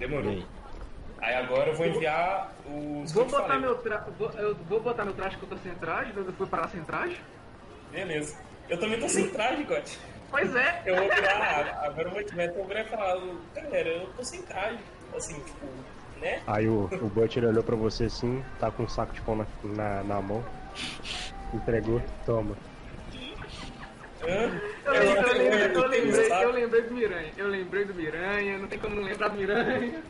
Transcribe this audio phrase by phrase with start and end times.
[0.00, 0.32] Demorou.
[0.32, 0.46] Aí?
[1.20, 3.12] Aí agora eu vou enviar os.
[3.12, 4.06] Vou botar meu tra...
[4.18, 6.82] vou, eu vou botar meu traje que eu tô sem traje, eu fui parar sem
[6.82, 7.20] traje.
[7.92, 8.38] Beleza.
[8.70, 10.00] Eu também tô sem traje, Gotti.
[10.30, 10.82] Pois é.
[10.86, 11.82] Eu vou virar.
[11.84, 13.20] Agora eu vou te meter, eu vou e falar,
[13.54, 14.78] galera, eu tô sem traje.
[15.14, 15.66] Assim, tipo,
[16.20, 16.40] né?
[16.46, 19.46] Aí o, o Butcher olhou pra você assim, tá com um saco de pão na,
[19.64, 20.42] na, na mão.
[21.52, 22.56] Entregou, toma.
[24.22, 24.60] Hã?
[25.02, 26.44] Eu, lembrei, eu, lembrei, eu, lembrei, sabe?
[26.44, 27.32] eu lembrei do Miranha.
[27.36, 30.02] Eu lembrei do Miranha, não tem como não lembrar do Miranha.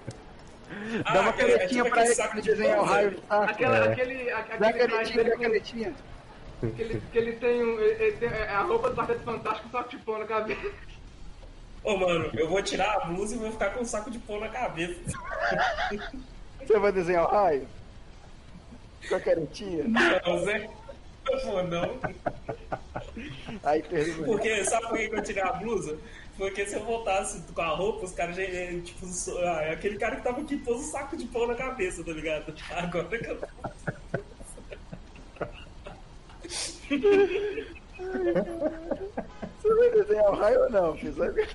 [1.04, 2.84] Ah, Dá uma aquele- é canetinha tipo pra aquele ele saco de desenhar o pão,
[2.86, 3.20] raio velho.
[3.22, 3.50] no saco.
[3.50, 3.92] Aquela, É.
[3.92, 5.94] aquele, a- Dá a aquele canetinha, dá a canetinha.
[6.60, 7.80] que ele, que ele tem um.
[7.80, 10.70] Ele, tem, é a roupa do Quarteto Fantástico só que tipo na cabeça.
[11.82, 14.38] Ô, mano, eu vou tirar a blusa e vou ficar com um saco de pão
[14.38, 15.00] na cabeça.
[16.64, 17.66] Você vai desenhar o raio?
[19.08, 19.84] Com a canetinha?
[19.88, 20.68] Não, Zé.
[21.30, 21.98] Eu vou não.
[23.62, 24.26] Aí termina.
[24.26, 25.98] Porque, sabe por que eu tirei a blusa?
[26.36, 28.42] Porque se eu voltasse com a roupa, os caras já.
[28.42, 29.06] eh, Tipo,
[29.40, 32.12] ah, é aquele cara que tava aqui pôs um saco de pão na cabeça, tá
[32.12, 32.54] ligado?
[32.72, 33.38] Agora que eu.
[39.62, 41.12] Você vai desenhar o raio ou não, filho?
[41.14, 41.48] Vai ver.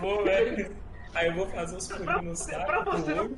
[0.00, 0.85] Vou, velho.
[1.16, 2.66] Aí eu vou fazer os Pra, furinhos no saco.
[2.66, 3.30] pra, você não,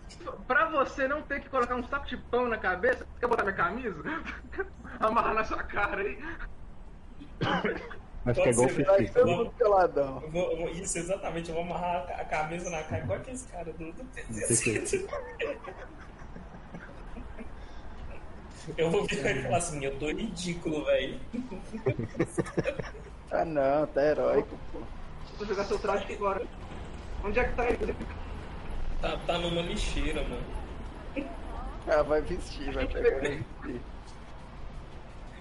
[0.48, 3.54] pra você não ter que colocar um saco de pão na cabeça, quer botar minha
[3.54, 4.02] camisa?
[4.98, 6.18] Amarrar na sua cara aí.
[8.24, 9.12] Vai ficar Pode igual o ser, Vai Fifi.
[9.14, 10.22] todo mundo peladão.
[10.74, 11.50] Isso, exatamente.
[11.50, 15.06] Eu vou amarrar a, camisa na cara, igual aqueles caras do, do PCC.
[18.76, 21.18] Eu vou virar e falar assim: eu tô ridículo, velho.
[23.30, 24.80] Ah não, tá heróico, pô.
[25.38, 26.46] Vou jogar seu traje aqui agora.
[27.24, 27.94] Onde é que tá ele?
[29.00, 30.58] Tá, tá numa lixeira, mano.
[31.86, 33.80] Ah, vai vestir, vai pegar e vestir.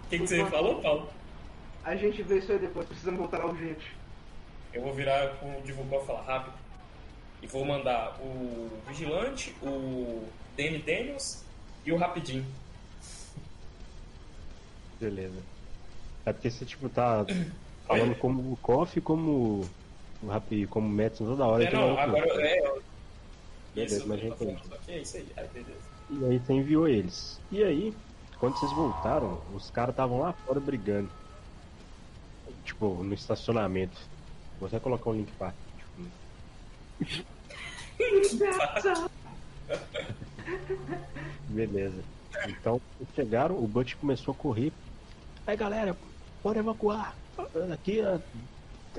[0.05, 1.09] O que, que você falou, Paulo?
[1.83, 3.95] A gente vê isso aí depois, precisamos voltar lá urgente.
[4.73, 6.55] Eu vou virar pro divulgar falar rápido.
[7.42, 11.44] E vou mandar o Vigilante, o Danny Daniels
[11.86, 12.45] e o Rapidinho.
[14.99, 15.42] Beleza.
[16.26, 17.26] É porque você, tipo, tá
[17.86, 19.67] falando como o Koff e como
[20.22, 21.64] o Rapi, como Metson toda hora.
[21.64, 22.80] É, então não, eu- agora é.
[23.76, 25.28] Beleza, Isso, mas já eu tô falando, é isso aí.
[25.38, 25.80] Aí, beleza.
[26.10, 27.39] E aí você enviou eles.
[27.52, 27.94] E aí,
[28.39, 31.10] quando vocês voltaram, os caras estavam lá fora brigando.
[32.66, 33.98] Tipo, no estacionamento.
[34.60, 35.54] Vou até colocar um link pra.
[35.78, 36.10] Tipo,
[41.49, 42.02] Beleza.
[42.48, 42.80] Então,
[43.16, 44.72] chegaram, o Butch começou a correr.
[45.45, 45.95] Aí galera,
[46.44, 47.16] bora evacuar.
[47.73, 47.99] Aqui,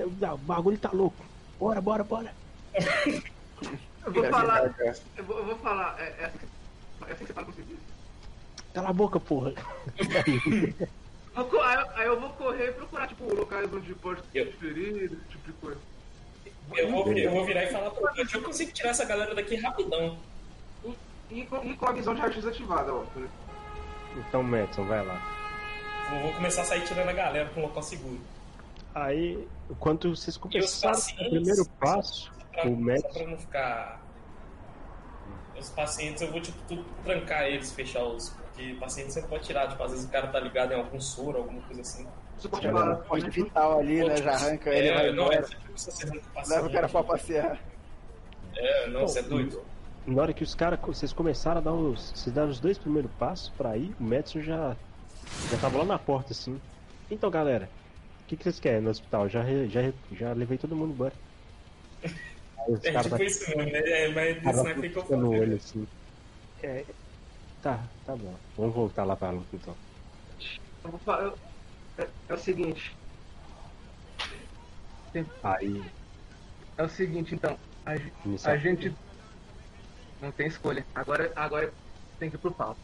[0.05, 1.23] o bagulho tá louco.
[1.59, 2.33] Bora, bora, bora.
[4.05, 4.73] Eu vou falar.
[5.17, 5.95] Eu vou, eu vou falar.
[5.99, 6.31] É, é,
[7.09, 7.63] é que você fala com você.
[8.73, 9.53] Cala a boca, porra.
[11.35, 14.53] Vou Aí, eu- aí eu vou correr e procurar, tipo, locais onde pode Eu- ter
[14.57, 15.79] ferido, esse tipo de coisa.
[16.75, 19.55] Eu vou, eu vou virar e falar pro Butch, eu consigo tirar essa galera daqui
[19.55, 20.17] rapidão.
[20.83, 20.95] E,
[21.41, 23.03] e, com, e com a visão de raio-x ativada, ó.
[23.15, 23.27] né?
[24.17, 25.19] Então, Metson, vai lá.
[26.09, 28.19] Vou, vou começar a sair tirando a galera pra um local seguro.
[28.93, 34.01] Aí, enquanto vocês começaram o primeiro passo, Pra, o só Metson pra não ficar.
[35.57, 38.29] Os pacientes, eu vou tipo tudo trancar eles, fechar os.
[38.29, 41.37] Porque paciente você pode tirar, tipo, às vezes o cara tá ligado em algum soro,
[41.37, 42.07] alguma coisa assim.
[42.39, 42.95] Já dá bala.
[42.95, 44.17] um ponto vital ali, né?
[44.17, 45.47] Já arranca ele, vai É, não, é embora.
[46.07, 46.49] muito paciente.
[46.49, 47.59] Leva o cara pra passear.
[48.55, 49.61] É, não, você é doido.
[50.07, 53.11] Na hora que os caras, vocês começaram a dar os, vocês deram os dois primeiros
[53.19, 54.75] passos pra ir, o Metson já
[55.51, 56.59] já tava lá na porta assim.
[57.11, 57.69] Então, galera,
[58.29, 59.27] que, que vocês querem no hospital?
[59.27, 59.81] Já já
[60.11, 61.13] já levei todo mundo embora.
[62.03, 63.79] Aí os É caras tipo tá- isso mesmo, né?
[63.79, 65.29] É, mas isso não é que eu no falo.
[65.39, 65.87] olho assim.
[66.61, 66.85] É,
[67.63, 68.35] tá, tá bom.
[68.57, 69.75] Vamos voltar lá pra luta então.
[70.83, 71.23] Eu vou falar.
[71.23, 71.37] eu-
[71.97, 72.95] é, é o seguinte.
[75.43, 75.83] Aí,
[76.77, 77.57] É o seguinte, então.
[77.85, 77.91] A,
[78.51, 78.93] a gente.
[80.21, 80.85] Não tem escolha.
[80.93, 81.73] Agora, agora
[82.19, 82.77] tem que ir pro pau.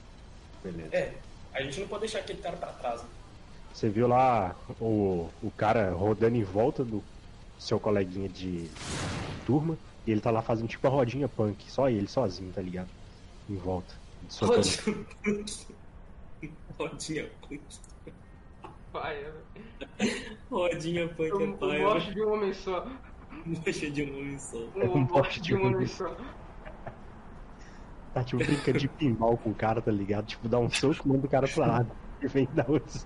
[0.64, 0.96] beleza.
[0.96, 1.14] É,
[1.54, 3.04] a gente não pode deixar aquele cara pra trás.
[3.04, 3.10] né?
[3.76, 7.04] Você viu lá o, o cara rodando em volta do
[7.60, 8.70] seu coleguinha de
[9.46, 9.78] turma
[10.08, 12.88] e ele tá lá fazendo tipo a rodinha punk, só ele sozinho, tá ligado?
[13.50, 13.94] Em volta.
[14.42, 15.68] Rodinha punk.
[16.80, 17.62] Rodinha punk.
[18.94, 20.06] Pai, é-
[20.50, 21.82] Rodinha punk é o pai.
[21.82, 22.88] morte de um homem só.
[23.46, 24.58] Mocha de um homem só.
[24.58, 26.16] O um morte de um homem só.
[28.14, 30.28] Tá tipo brincando de pinball com o cara, tá ligado?
[30.28, 33.00] Tipo, dá um soco, manda o cara pra lado e vem dar outro.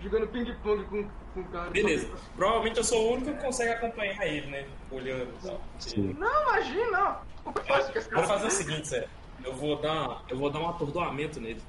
[0.00, 1.70] Jogando ping-pong com, com o cara.
[1.70, 2.10] Beleza.
[2.36, 4.66] Provavelmente eu sou o único que consegue acompanhar ele, né?
[4.90, 5.60] Olhando e tal.
[5.78, 6.14] Sim.
[6.18, 9.08] Não, imagina, é que esse Vou fazer o seguinte, Zé.
[9.42, 11.60] Eu vou dar, eu vou dar um atordoamento nele.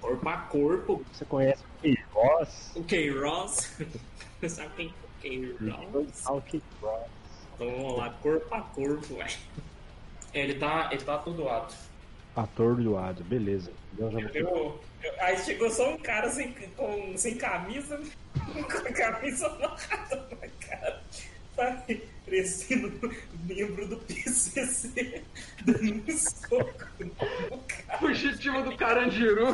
[0.00, 1.04] Corpo a corpo.
[1.12, 2.72] Você conhece o Queiroz?
[2.76, 3.78] O K-Ross.
[4.48, 6.26] Sabe quem é o K-Ross?
[6.26, 7.10] O Queiroz.
[7.54, 9.38] Então vamos lá, corpo a corpo, velho.
[10.34, 11.72] Ele tá, ele tá atordoado.
[12.36, 13.70] Atordoado, beleza.
[13.92, 18.00] Então já Eu, eu- aí chegou só um cara sem, com, sem camisa,
[18.34, 21.02] com a camisa amarrada na cara,
[22.26, 22.92] parecendo
[23.44, 25.22] membro do PCC,
[25.64, 27.98] dando um soco no cara.
[27.98, 29.46] Fugitivo do Carandiru.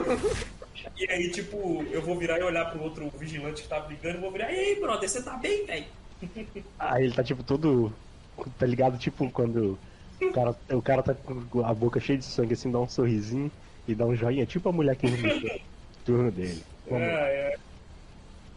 [0.96, 4.20] E aí, tipo, eu vou virar e olhar pro outro vigilante que tá brigando e
[4.20, 5.84] vou virar, e aí, brother, você tá bem, velho?
[6.78, 7.92] Aí ele tá tipo todo.
[8.58, 8.96] Tá ligado?
[8.98, 9.78] Tipo quando
[10.20, 13.50] o cara, o cara tá com a boca cheia de sangue assim, dá um sorrisinho
[13.86, 15.16] e dá um joinha, tipo a mulher que no
[16.04, 16.62] turno dele.
[16.88, 17.02] Vamos.
[17.02, 17.58] É, é.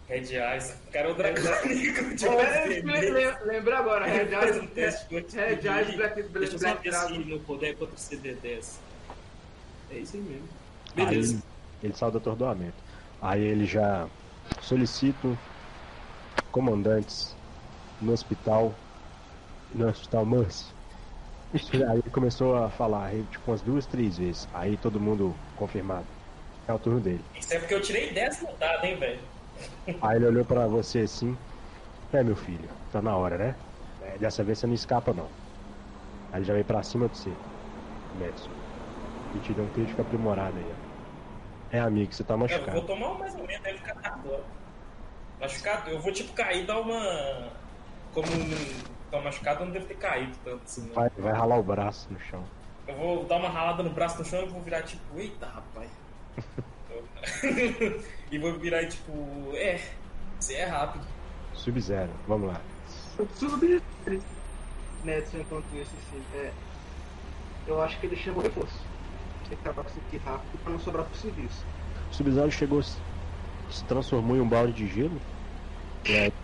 [0.07, 0.75] Red Eyes.
[0.87, 5.67] O cara é o dragônico de É, Lembra agora, Red Fez um Eyes, teste Red
[5.67, 8.75] Eyes, Black, Deixa Black, eu só Black ver se meu poder é contra o CD10.
[9.91, 10.47] É isso aí mesmo.
[10.95, 11.33] Aí Beleza.
[11.33, 11.43] ele,
[11.83, 12.75] ele saiu do atordoamento.
[13.21, 14.07] Aí ele já
[14.61, 15.37] solicita
[16.51, 17.35] comandantes
[18.01, 18.73] no hospital,
[19.73, 20.65] no hospital Mercy.
[21.53, 24.47] Aí ele começou a falar, tipo umas duas, três vezes.
[24.53, 26.05] Aí todo mundo confirmado.
[26.67, 27.23] É o turno dele.
[27.35, 29.19] Isso é porque eu tirei 10 no dado, hein, velho?
[30.01, 31.37] Aí ele olhou pra você assim.
[32.11, 33.55] É meu filho, tá na hora, né?
[34.01, 35.27] É, dessa vez você não escapa não.
[36.31, 37.31] Aí ele já veio pra cima de você,
[38.19, 38.49] Madison.
[39.35, 41.75] E te deu um crítico aprimorado aí, ó.
[41.75, 42.81] É amigo, você tá Eu vou machucado.
[42.83, 44.19] tomar mais ou menos, deve ficar.
[45.41, 47.51] Machucado, eu vou tipo cair e dar uma.
[48.13, 50.81] Como não tô machucado, eu não devo ter caído tanto assim.
[50.81, 50.91] né?
[50.95, 52.43] Vai, vai ralar o braço no chão.
[52.87, 55.89] Eu vou dar uma ralada no braço no chão e vou virar tipo, eita rapaz.
[58.31, 59.11] e vou virar tipo,
[59.53, 59.79] é,
[60.39, 61.05] você é rápido.
[61.53, 62.59] Sub-zero, vamos lá.
[63.35, 63.81] Sub.
[65.03, 66.51] Nedson, enquanto isso, assim, é,
[67.67, 68.79] eu acho que ele chamou reforço.
[69.47, 71.63] Tem que acabar com isso aqui rápido pra não sobrar pro serviço.
[72.09, 75.21] O Sub-zero chegou, se transformou em um balde de gelo.
[76.05, 76.39] Ele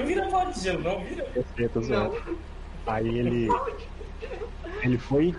[0.00, 1.26] não vira bola de gelo, não, vira.
[1.56, 2.38] eu tô zoando.
[2.86, 3.48] Aí ele.
[4.82, 5.34] Ele foi.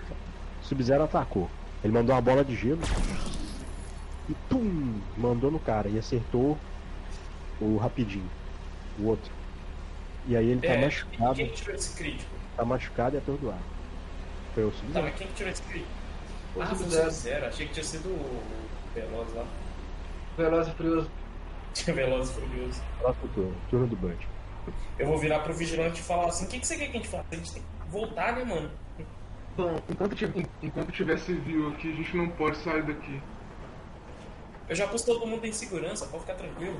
[0.63, 1.49] Sub-Zero atacou.
[1.83, 2.79] Ele mandou uma bola de gelo.
[4.27, 4.99] E pum!
[5.17, 5.87] Mandou no cara.
[5.87, 6.57] E acertou
[7.61, 8.27] o rapidinho.
[8.99, 9.31] O outro.
[10.27, 11.35] E aí ele tá É, machucado.
[11.35, 12.31] quem que tirou esse crítico?
[12.57, 13.59] Tá machucado e atordoado.
[14.55, 15.05] Foi o Tá, Sub-Zero.
[15.05, 15.91] mas quem que tirou esse crítico?
[16.59, 17.11] Ah, foi o Sub-Zero.
[17.11, 17.45] Sub-Zero.
[17.45, 18.43] Achei que tinha sido o
[18.95, 19.45] Veloz lá.
[20.37, 21.11] Veloz e Furioso.
[21.75, 22.81] Tinha Veloz e Furioso.
[22.99, 23.55] Próximo turno.
[23.69, 24.27] Turno do Bud.
[24.97, 27.01] Eu vou virar pro vigilante e falar assim: o que, que você quer que a
[27.01, 27.25] gente faça?
[27.31, 28.71] A gente tem que voltar, né, mano?
[29.57, 33.21] Bom, enquanto tiver, Enquanto tiver civil aqui, a gente não pode sair daqui.
[34.67, 36.79] Eu já pus todo mundo em segurança, pode ficar tranquilo.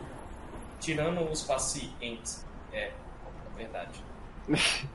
[0.80, 2.46] Tirando os pacientes.
[2.74, 2.94] É, é
[3.58, 4.04] verdade.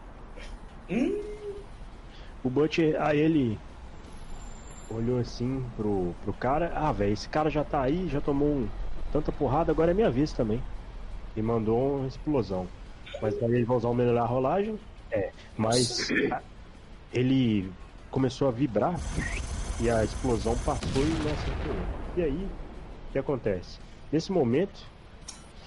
[0.90, 1.22] hum,
[2.42, 3.58] O Butch, aí ele
[4.90, 6.72] olhou assim pro, pro cara.
[6.74, 8.68] Ah, velho, esse cara já tá aí, já tomou um-
[9.12, 10.62] tanta porrada, agora é minha vez também.
[11.36, 12.66] E mandou uma explosão.
[13.20, 14.78] Mas aí ele vai usar o melhorar a rolagem.
[15.10, 16.08] É, mas
[17.12, 17.70] ele
[18.10, 18.94] começou a vibrar
[19.80, 21.74] e a explosão passou e não acertou.
[22.16, 22.48] E aí,
[23.08, 23.78] o que acontece?
[24.12, 24.86] Nesse momento,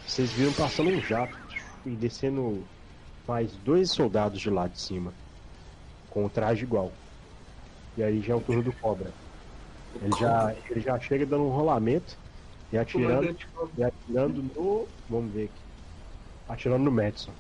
[0.06, 1.38] vocês viram passando um jato
[1.86, 2.64] e descendo
[3.28, 5.14] mais dois soldados de lá de cima
[6.10, 6.92] com o traje igual.
[7.98, 9.12] E aí já é o turno do cobra.
[10.02, 12.18] Ele já, ele já chega dando um rolamento
[12.74, 13.38] e atirando,
[13.78, 14.88] e atirando no.
[15.08, 15.62] Vamos ver aqui.
[16.50, 17.32] Atirando no Madison.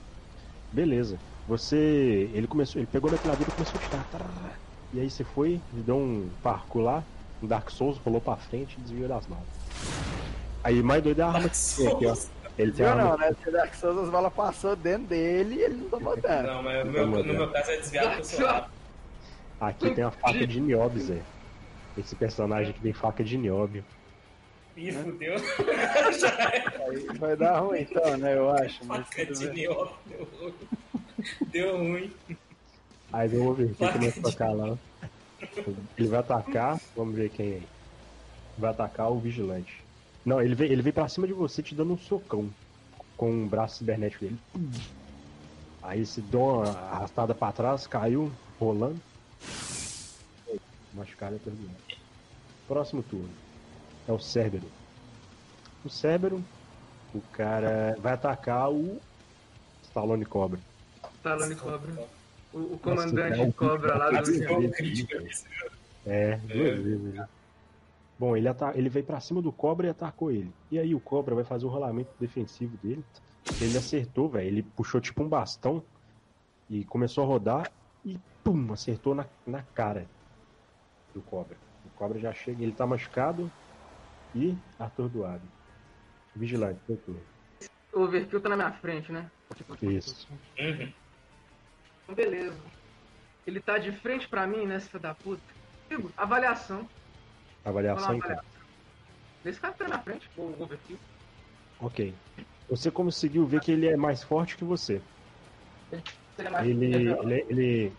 [0.72, 1.18] Beleza.
[1.48, 2.30] Você.
[2.34, 2.80] Ele começou.
[2.80, 4.08] Ele pegou na piladeira e começou a atirar.
[4.12, 4.52] Tarará.
[4.94, 7.04] E aí você foi, deu um parkour lá,
[7.42, 9.44] um Dark Souls, rolou pra frente e desviou das balas.
[10.64, 12.16] Aí mais doido é a arma que tem aqui, ó.
[12.56, 13.04] Ele tem a arma.
[13.04, 13.36] não, né?
[13.44, 16.48] Se Dark Souls as balas passou dentro dele e ele não tomou dano.
[16.48, 18.70] Não, mas no Então, meu, no meu caso é desviado.
[19.60, 21.22] Aqui tem a faca de nióbio, Zé.
[21.98, 23.84] Esse personagem aqui tem faca de nióbio.
[24.76, 25.36] Ih, fudeu.
[26.88, 28.36] Aí vai dar ruim então, né?
[28.36, 28.84] Eu acho.
[28.86, 29.50] Mas Faca de.
[29.50, 30.54] Deu ruim.
[31.52, 32.14] Deu ruim.
[33.12, 34.78] Aí vamos ver quem começa a atacar lá.
[35.98, 37.62] Ele vai atacar, vamos ver quem é.
[38.58, 39.84] Vai atacar o vigilante.
[40.26, 42.50] Não, ele veio, ele veio pra cima de você te dando um socão
[43.18, 44.40] com o braço cibernético dele.
[45.82, 49.00] Aí você deu uma arrastada pra trás, caiu, rolando.
[50.94, 51.70] Machucado até do
[52.68, 53.43] Próximo turno.
[54.08, 54.66] É o Cérbero.
[55.86, 56.44] O Cérbero,
[57.14, 59.00] o cara vai atacar o
[59.84, 60.60] Stallone Cobra.
[61.22, 61.92] Talone Cobra.
[62.54, 64.32] O, o Nossa, comandante é um- Cobra lá do.
[66.06, 67.14] É, duas vezes.
[67.14, 67.28] né?
[68.20, 70.52] Bom, ele, ele veio pra cima do Cobra e atacou ele.
[70.70, 73.04] E aí o Cobra vai fazer o rolamento defensivo dele.
[73.60, 74.48] Ele acertou, velho.
[74.48, 75.84] Ele puxou tipo um bastão
[76.70, 77.72] e começou a rodar
[78.06, 80.06] e pum, acertou na, na cara
[81.14, 81.58] do Cobra.
[81.86, 83.52] O Cobra já chega, ele tá machucado
[84.36, 85.42] e atordoado.
[86.36, 87.22] Vigilante, turno.
[87.94, 89.30] O Overkill tá na minha frente, né?
[89.82, 90.28] Isso.
[90.32, 90.92] Uhum.
[92.04, 92.58] Então, beleza.
[93.46, 95.42] Ele tá de frente pra mim, né, filho da puta?
[95.90, 96.90] Digo, avaliação.
[97.64, 98.40] Avaliação então.
[99.46, 100.98] Esse cara tá na frente, o overkill.
[101.80, 102.14] Ok.
[102.70, 105.02] Você conseguiu ver que ele é mais forte que você.
[106.64, 107.94] Ele, ele, ele-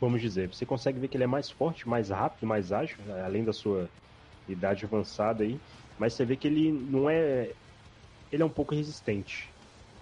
[0.00, 3.44] Vamos dizer, você consegue ver que ele é mais forte, mais rápido, mais ágil, além
[3.44, 3.88] da sua
[4.52, 5.58] idade avançada aí.
[5.98, 7.50] Mas você vê que ele não é.
[8.32, 9.48] Ele é um pouco resistente.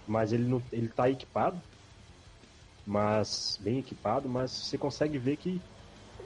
[0.07, 0.61] Mas ele não.
[0.71, 1.61] Ele tá equipado.
[2.85, 3.59] Mas.
[3.61, 5.61] Bem equipado, mas você consegue ver que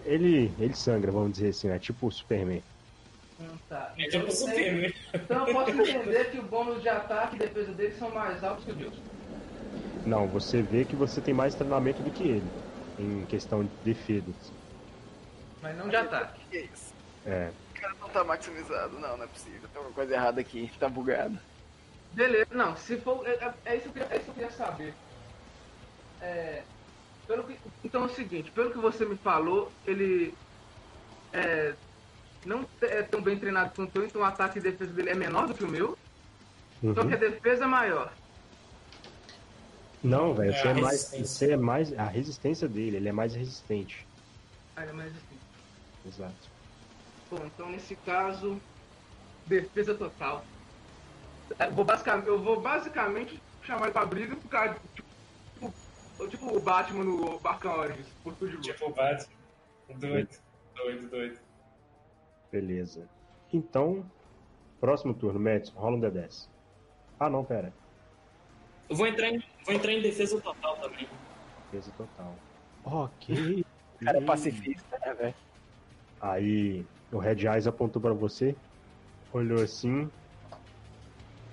[0.06, 0.51] ele.
[0.60, 2.62] ele sangra, vamos dizer assim, é tipo o Superman.
[3.39, 3.94] Hum, tá.
[3.98, 4.94] É tipo o Superman.
[5.13, 8.65] Então eu posso entender que o bônus de ataque e defesa dele são mais altos
[8.65, 8.96] que o Deus.
[10.06, 12.44] Não, você vê que você tem mais treinamento do que ele.
[13.00, 14.25] Em questão de defesa.
[15.62, 16.42] Mas não de ataque.
[16.50, 16.94] Que isso?
[17.25, 17.50] É.
[17.83, 18.97] O cara não tá maximizado.
[18.99, 19.59] Não, não é possível.
[19.61, 20.71] Tem alguma coisa errada aqui.
[20.79, 21.37] Tá bugado.
[22.13, 23.27] Beleza, não, se for.
[23.27, 24.93] É, é- é isso, que eu queria, é isso que eu queria saber.
[26.21, 26.63] É,
[27.27, 30.33] pelo que, então é o seguinte, pelo que você me falou, ele
[31.33, 31.73] é,
[32.45, 35.47] não é tão bem treinado quanto eu, então o ataque e defesa dele é menor
[35.47, 35.97] do que o meu,
[36.81, 37.07] só Uhum.
[37.07, 38.13] que a defesa é maior.
[40.01, 41.01] Não, velho, É, você a é mais.
[41.11, 41.93] Você é mais.
[41.99, 44.05] A resistência dele, ele é mais resistente.
[44.75, 45.39] Ah, ele é mais assim.
[46.07, 46.52] Exato.
[47.33, 48.61] Bom, então nesse caso,
[49.47, 50.45] defesa total.
[51.57, 56.55] É, vou basicamente, eu vou basicamente chamar ele pra briga por causa de, tipo, tipo
[56.55, 58.71] o Batman no Barcão Origins, por tudo de.
[58.71, 59.33] Tipo o Batman.
[59.95, 60.37] Doido,
[60.75, 61.39] doido, doido.
[62.51, 63.09] Beleza.
[63.51, 64.05] Então,
[64.79, 66.47] próximo turno, Madison, rola um D10.
[67.19, 67.73] Ah, não, pera.
[68.87, 71.07] Eu vou entrar em, vou entrar em defesa total também.
[71.71, 72.35] Defesa total.
[72.85, 73.65] Ok.
[73.99, 75.35] O cara é pacifista, né, velho?
[76.21, 76.85] Aí
[77.15, 78.55] o Red Eyes apontou pra você,
[79.32, 80.10] olhou assim,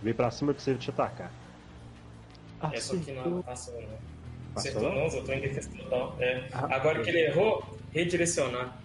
[0.02, 1.32] veio pra cima que você te atacar.
[2.72, 3.42] Essa aqui não Acertou.
[3.42, 3.88] passou, não.
[4.54, 4.70] Passou?
[4.70, 6.16] Acertou não, eu tô em defesa total.
[6.18, 6.48] É.
[6.52, 8.76] Ah, Agora que ele errou, redirecionar.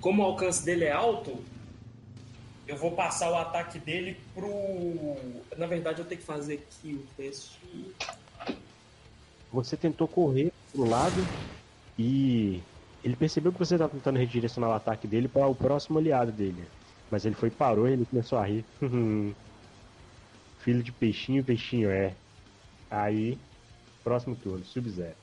[0.00, 1.42] Como o alcance dele é alto,
[2.66, 4.48] eu vou passar o ataque dele pro.
[5.56, 7.58] Na verdade, eu tenho que fazer aqui o teste.
[9.52, 11.26] Você tentou correr pro lado
[11.98, 12.62] e
[13.02, 16.64] ele percebeu que você estava tentando redirecionar o ataque dele para o próximo aliado dele.
[17.10, 18.64] Mas ele foi parou e ele começou a rir.
[20.60, 22.14] Filho de peixinho, peixinho é.
[22.90, 23.38] Aí,
[24.02, 25.14] próximo turno, Sub-Zero.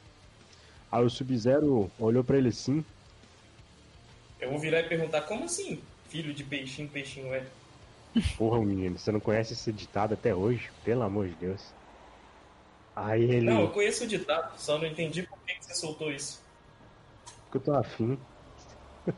[0.92, 2.84] Aí o Sub-Zero olhou pra ele assim.
[4.40, 5.82] Eu vou virar e perguntar: como assim?
[6.10, 7.46] Filho de peixinho, peixinho é?
[8.38, 10.70] Porra, menino, você não conhece esse ditado até hoje?
[10.84, 11.74] Pelo amor de Deus.
[12.96, 13.46] Aí ele.
[13.48, 16.45] Não, eu conheço o ditado, só não entendi por que você soltou isso.
[17.60, 18.18] Que eu tô afim.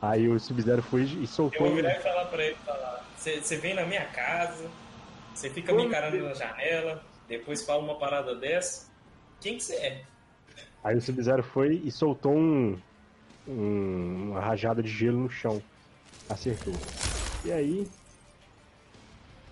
[0.00, 1.60] Aí o Sub-Zero foi e Eu soltou.
[1.62, 4.68] vou um- virar e falar pra ele, falar, você você vem na minha casa,
[5.34, 8.86] você fica me encarando na janela, depois fala uma parada dessa.
[9.40, 10.02] Quem que você é?
[10.84, 12.78] Aí o Sub-Zero foi e soltou um,
[13.48, 15.60] um- uma rajada de gelo no chão.
[16.28, 16.74] Acertou.
[17.44, 17.88] E aí.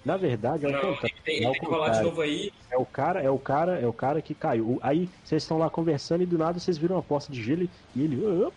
[0.05, 1.17] Na verdade, é o Não, contrário.
[1.25, 2.09] tem, É ele o tem que rolar de contrário.
[2.09, 2.53] novo aí.
[2.71, 4.79] É o cara, é o cara, é o cara que caiu.
[4.83, 7.63] Aí vocês estão lá conversando e do nada vocês viram uma poça de gelo
[7.95, 8.51] e ele "Ah",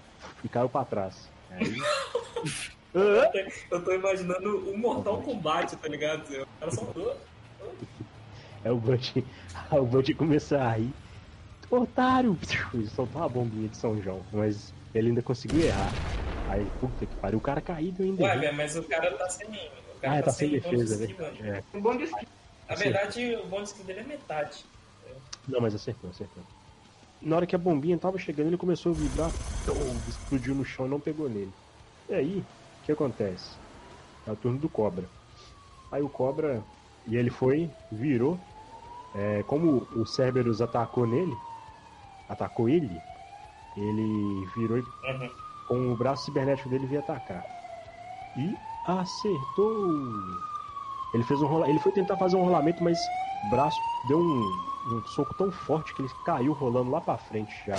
[0.44, 1.30] e caiu pra trás.
[1.50, 1.60] Aí,
[2.96, 3.32] "Ah",
[3.72, 6.24] Eu tô imaginando o Mortal Kombat, tá ligado?
[6.30, 7.16] O cara soltou.
[8.64, 9.26] É o Bud.
[9.72, 10.92] o Bud começou a rir.
[11.70, 12.38] Otário!
[12.74, 15.92] Ele soltou uma bombinha de São João, mas ele ainda conseguiu errar.
[16.50, 18.24] Aí, puta que pariu, o cara caído ainda.
[18.24, 19.48] Ué, mas o cara tá sem.
[19.98, 21.60] O cara ah, tá sem ponto defesa, de né?
[21.60, 21.78] É.
[21.78, 22.28] Um bom de skill.
[22.70, 24.66] Na verdade, o bônus skill dele é metade.
[25.48, 26.44] Não, mas acertou, acertou.
[27.22, 29.34] Na hora que a bombinha tava chegando, ele começou a vibrar,
[29.66, 31.54] tum, explodiu no chão e não pegou nele.
[32.10, 32.46] E aí, o
[32.84, 33.58] que acontece?
[34.26, 35.10] É o turno do Cobra.
[35.92, 36.64] Aí o Cobra,
[37.06, 38.38] e ele foi, virou.
[39.14, 41.36] É, como o Cerberus atacou nele,
[42.28, 43.02] atacou ele,
[43.76, 45.30] ele virou e Uhum.
[45.66, 47.46] com o braço cibernético dele veio atacar.
[48.36, 50.02] E acertou!
[51.14, 51.70] Ele fez um rola...
[51.70, 52.98] ele foi tentar fazer um rolamento, mas
[53.46, 54.42] o braço deu um,
[54.92, 57.76] um soco tão forte que ele caiu rolando lá pra frente já.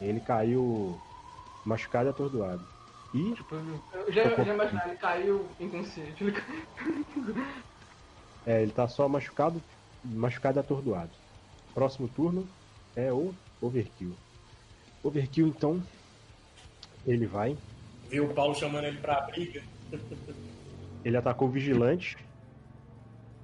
[0.00, 0.98] Ele caiu
[1.64, 2.64] machucado e atordoado.
[3.14, 3.34] E
[3.92, 6.24] Eu já, eu já imaginei, ele caiu inconsciente.
[6.24, 7.46] Ele caiu...
[8.46, 9.62] é, ele tá só machucado,
[10.04, 11.10] machucado e atordoado.
[11.74, 12.46] Próximo turno
[12.96, 14.14] é o Overkill.
[15.02, 15.82] Overkill então
[17.06, 17.56] ele vai
[18.08, 19.62] Viu o Paulo chamando ele pra briga.
[21.04, 22.16] Ele atacou o vigilante.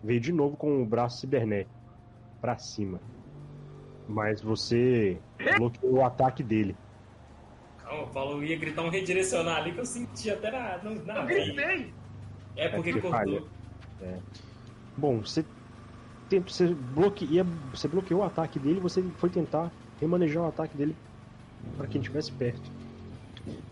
[0.03, 1.75] Veio de novo com o braço cibernético
[2.41, 3.01] pra cima.
[4.07, 5.23] Mas você
[5.57, 6.77] bloqueou o ataque dele.
[7.79, 11.27] Calma, o Paulo ia gritar um redirecionar ali que eu senti até na, na Eu
[11.27, 11.95] gritei!
[12.57, 13.11] É porque É porque cortou.
[14.01, 14.23] falha.
[14.97, 15.45] Bom, você
[16.29, 20.97] tempo, você, bloqueia, você bloqueou o ataque dele, você foi tentar remanejar o ataque dele
[21.77, 22.84] para quem estivesse perto.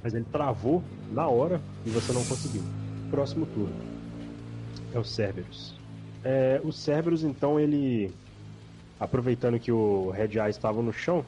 [0.02, 2.62] Mas ele travou na hora e você não conseguiu.
[3.10, 3.74] Próximo turno.
[4.92, 5.74] É o Cerberus.
[6.24, 8.12] É, o Cerberus, então, ele.
[8.98, 11.24] Aproveitando que o Red Eye estava no chão,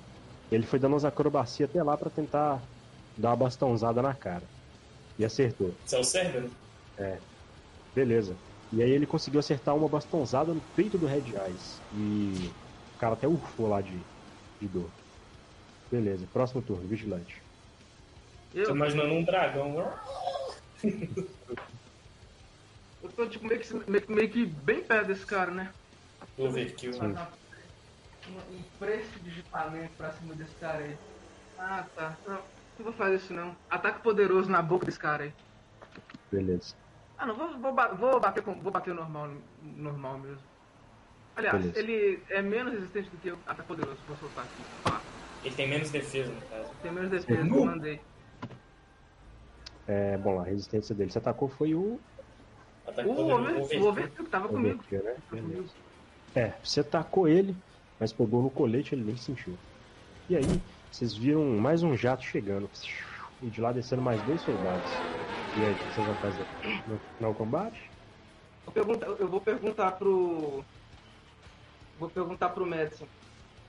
[0.51, 2.63] ele foi dando umas acrobacias até lá para tentar
[3.17, 4.45] dar uma bastãozada na cara.
[5.19, 5.75] E acertou.
[5.85, 6.53] Isso é o Cerberus?
[6.97, 7.19] É.
[7.95, 8.37] Beleza.
[8.73, 11.81] E aí ele conseguiu acertar uma bastãozada no peito do Red Eyes.
[11.95, 12.51] E
[12.95, 13.99] o cara até ufou lá de,
[14.61, 14.89] de dor.
[15.91, 17.44] Beleza, próximo turno, Vigilante.
[18.54, 19.92] Tô Eu, imaginando um dragão.
[23.02, 25.73] eu tô tipo, meio, que, meio, meio que bem perto desse cara, né?
[26.38, 26.88] Vou ver aqui.
[26.88, 30.96] Um prestidigitamento pra cima desse cara aí.
[31.58, 32.16] Ah, tá.
[32.26, 32.34] Não,
[32.78, 33.56] não vou fazer isso não.
[33.68, 35.32] Ataque poderoso na boca desse cara aí.
[36.30, 36.76] Beleza.
[37.18, 39.32] Ah, não, vou, vou, vou bater com, vou bater normal,
[39.62, 40.42] normal mesmo.
[41.37, 41.78] Aliás, Beleza.
[41.78, 43.38] ele é menos resistente do que eu.
[43.49, 45.02] Ataque poderoso, vou soltar aqui.
[45.42, 46.70] Ele tem menos defesa, no caso.
[46.80, 48.00] tem menos defesa que eu mandei.
[49.87, 51.11] É, bom, a resistência dele.
[51.11, 52.00] Você atacou foi o
[52.87, 54.83] Ataque O Overkill que tava comigo.
[54.91, 55.64] Né?
[56.35, 57.55] É, você atacou ele,
[57.99, 59.57] mas pegou no colete ele nem sentiu.
[60.29, 60.61] E aí,
[60.91, 62.69] vocês viram mais um jato chegando.
[63.43, 64.91] E de lá descendo mais dois soldados.
[65.57, 66.47] E aí, o que vocês vão fazer?
[66.87, 67.91] No, no combate?
[68.67, 70.64] Eu, pergunta- eu vou perguntar pro.
[71.99, 73.07] Vou perguntar pro Madison.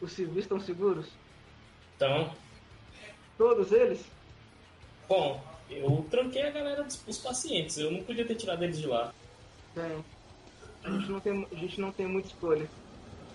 [0.02, 1.08] Os civis estão seguros?
[1.96, 2.32] Então,
[3.38, 4.06] Todos eles?
[5.10, 7.78] bom, eu tranquei a galera dos os pacientes.
[7.78, 9.14] Eu não podia ter tirado eles de lá.
[9.74, 10.04] Tem.
[10.84, 12.68] A gente não tem, a gente não tem muita escolha.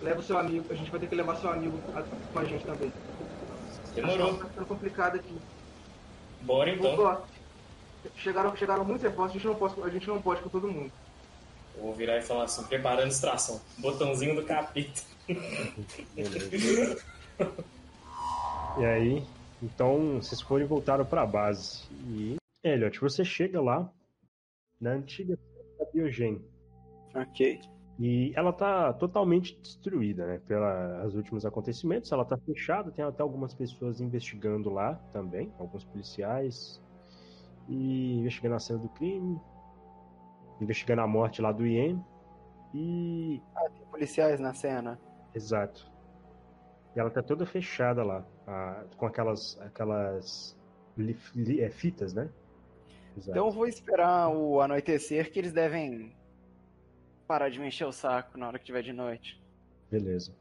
[0.00, 2.44] Leva o seu amigo, a gente vai ter que levar seu amigo a- com a
[2.44, 2.92] gente também.
[3.94, 4.38] Demorou.
[4.38, 5.36] Tá ficando complicado aqui.
[6.42, 7.22] Bora então.
[8.16, 10.90] Chegaram, chegaram muitos reforços, a gente, não pode, a gente não pode com todo mundo.
[11.76, 13.60] Eu vou virar e falar assim, preparando extração.
[13.78, 15.06] Botãozinho do capítulo.
[18.78, 19.24] E aí,
[19.62, 21.88] então, vocês foram e voltaram pra base.
[22.08, 23.90] E, Elliot, você chega lá
[24.80, 25.38] na antiga
[25.78, 26.42] da Biogen.
[27.14, 27.60] Ok.
[27.98, 30.40] E ela tá totalmente destruída, né?
[30.46, 32.10] Pelos últimos acontecimentos.
[32.10, 36.80] Ela tá fechada, tem até algumas pessoas investigando lá também, alguns policiais.
[37.68, 39.38] E investigando a cena do crime.
[40.62, 42.02] Investigando a morte lá do IEM.
[42.72, 43.42] E.
[43.54, 44.98] Ah, tem policiais na cena.
[45.34, 45.90] Exato.
[46.96, 48.24] E ela tá toda fechada lá.
[48.50, 49.58] Ah, com aquelas.
[49.60, 50.56] aquelas.
[50.96, 52.28] li- li- é, fitas, né?
[53.16, 53.30] Exato.
[53.30, 56.14] Então eu vou esperar o anoitecer que eles devem
[57.26, 59.40] parar de me encher o saco na hora que tiver de noite.
[59.90, 60.32] Beleza.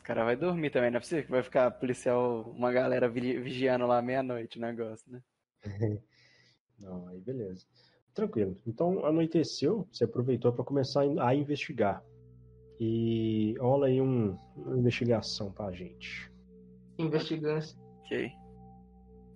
[0.00, 3.40] O cara vai dormir também, não é possível que vai ficar policial, uma galera vi-
[3.40, 5.22] vigiando lá meia-noite o negócio, né?
[6.78, 7.66] Não, aí beleza.
[8.14, 8.56] Tranquilo.
[8.66, 12.02] Então anoiteceu, você aproveitou para começar a investigar.
[12.78, 16.30] E rola aí um, uma investigação pra gente.
[16.98, 17.76] Investigância.
[18.04, 18.30] Ok.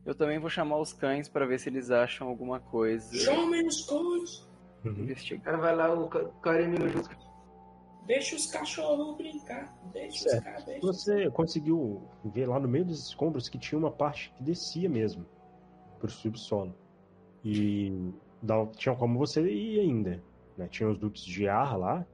[0.06, 3.14] Eu também vou chamar os cães pra ver se eles acham alguma coisa.
[3.14, 4.48] Chamem os cães.
[4.84, 5.42] O Investigar.
[5.44, 7.10] cara vai lá, o ca- carinho junto.
[8.06, 9.76] Deixa os cachorros brincar.
[9.92, 10.44] Deixa os Certo.
[10.44, 10.64] caras.
[10.64, 14.88] deixa- Você conseguiu ver lá no meio dos escombros que tinha uma parte que descia
[14.88, 15.26] mesmo
[15.98, 16.74] pro subsolo.
[17.44, 17.92] E
[18.78, 20.22] tinha como você ir ainda.
[20.56, 20.66] Né?
[20.68, 22.06] Tinha os dutos de ar lá.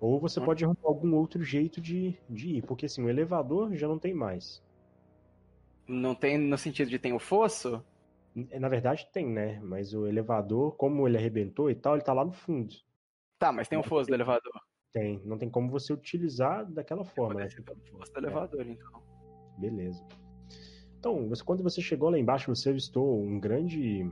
[0.00, 0.44] Ou você Hum.
[0.44, 2.62] pode arrumar algum outro jeito de, de ir.
[2.62, 4.62] Porque assim, o elevador já não tem mais.
[5.88, 7.82] Não tem no sentido de tem o fosso?
[8.34, 9.58] Na verdade tem, né?
[9.62, 12.74] Mas o elevador, como ele arrebentou e tal, ele tá lá no fundo.
[13.38, 14.52] Tá, mas tem o fosso do elevador.
[14.92, 15.22] Tem.
[15.24, 17.48] Não tem como você utilizar daquela forma, né?
[17.64, 19.02] pelo fosso do elevador, então.
[19.58, 20.04] Beleza.
[20.98, 24.10] Então, você- quando você chegou lá embaixo, você avistou um grande,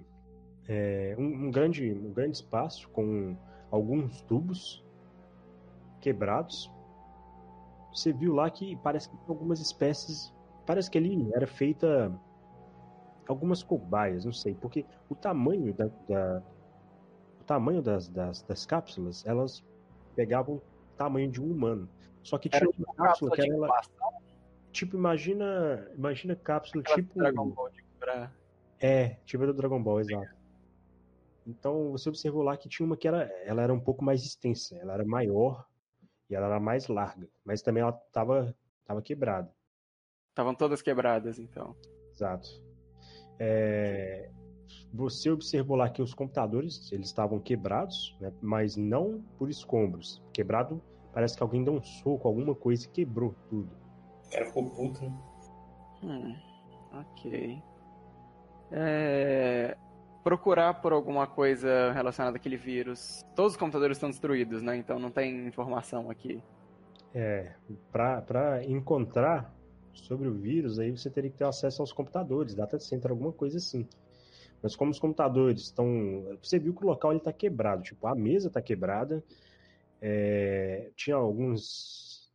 [0.68, 3.36] é, um, um grande, um grande espaço com
[3.70, 4.83] alguns tubos
[6.04, 6.70] quebrados.
[7.92, 10.32] Você viu lá que parece que algumas espécies,
[10.66, 12.12] parece que ali era feita
[13.26, 16.42] algumas cobaias, não sei, porque o tamanho da, da-
[17.40, 19.64] o tamanho das, das, das cápsulas, elas
[20.14, 20.62] pegavam o
[20.96, 21.88] tamanho de um humano.
[22.22, 23.68] Só que tinha Era uma cápsula que de era ela,
[24.72, 25.88] Tipo, imagina.
[25.96, 27.18] Imagina cápsula aquela tipo.
[27.18, 28.36] Dragon Ball curar.
[28.80, 30.28] É, tipo do Dragon Ball, exato.
[31.46, 33.24] Então você observou lá que tinha uma que era.
[33.44, 35.64] Ela era um pouco mais extensa, ela era maior
[36.28, 37.28] e ela era mais larga.
[37.44, 39.50] Mas também ela tava, tava quebrada.
[40.30, 41.76] Estavam todas quebradas, então.
[42.12, 42.48] Exato.
[43.38, 44.30] É,
[44.92, 50.22] você observou lá que os computadores eles estavam quebrados, né, mas não por escombros.
[50.32, 50.82] Quebrado,
[51.12, 53.76] parece que alguém deu um soco, alguma coisa e quebrou tudo.
[54.26, 55.12] O cara ficou puto, né?
[56.02, 56.36] Hum,
[56.92, 57.62] ok.
[58.70, 59.76] É,
[60.24, 63.22] procurar por alguma coisa relacionada àquele vírus.
[63.36, 64.74] Todos os computadores estão destruídos, né?
[64.76, 66.42] Então não tem informação aqui.
[67.14, 67.52] É,
[67.92, 69.54] pra encontrar
[69.92, 73.58] sobre o vírus, aí você teria que ter acesso aos computadores, data center, alguma coisa
[73.58, 73.86] assim.
[74.62, 75.86] Mas como os computadores estão.
[76.42, 79.22] Você viu que o local está quebrado, tipo, a mesa está quebrada,
[80.00, 82.32] é, tinha alguns.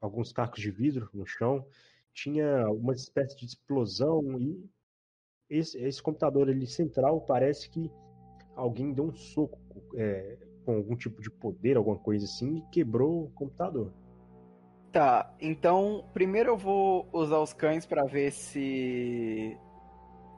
[0.00, 1.66] alguns cacos de vidro no chão,
[2.12, 4.68] tinha uma espécie de explosão e
[5.50, 7.90] esse, esse computador ali central parece que
[8.54, 9.58] alguém deu um soco
[9.96, 13.92] é, com algum tipo de poder, alguma coisa assim, e quebrou o computador.
[14.92, 19.56] Tá, então primeiro eu vou usar os cães para ver se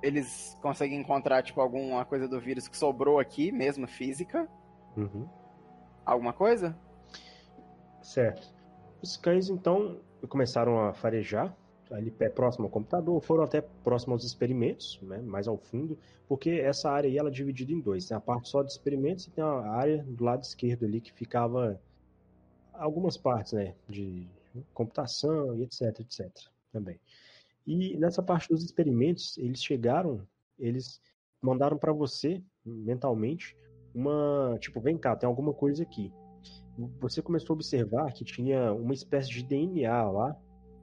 [0.02, 4.48] eles conseguem encontrar tipo alguma coisa do vírus que sobrou aqui, mesmo física.
[4.96, 5.28] Uhum.
[6.04, 6.76] Alguma coisa?
[8.02, 8.52] Certo.
[9.02, 11.56] Os cães então começaram a farejar
[11.92, 16.90] ali próximo ao computador, foram até próximo aos experimentos, né, mais ao fundo, porque essa
[16.90, 18.06] área aí ela é dividida em dois.
[18.06, 21.12] Tem a parte só de experimentos e tem a área do lado esquerdo ali que
[21.12, 21.80] ficava
[22.72, 24.26] algumas partes, né, de
[24.74, 26.30] computação e etc, etc,
[26.72, 26.98] também.
[27.66, 30.26] E nessa parte dos experimentos, eles chegaram,
[30.58, 31.00] eles
[31.40, 33.56] mandaram para você, mentalmente,
[33.94, 36.12] uma, tipo, vem cá, tem alguma coisa aqui.
[37.00, 40.36] Você começou a observar que tinha uma espécie de DNA lá.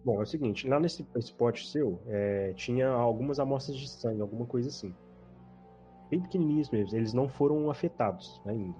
[0.04, 4.46] Bom, é o seguinte, lá nesse spot seu, é, tinha algumas amostras de sangue, alguma
[4.46, 4.96] coisa assim.
[6.10, 8.76] Bem pequenininhos mesmo, eles não foram afetados ainda.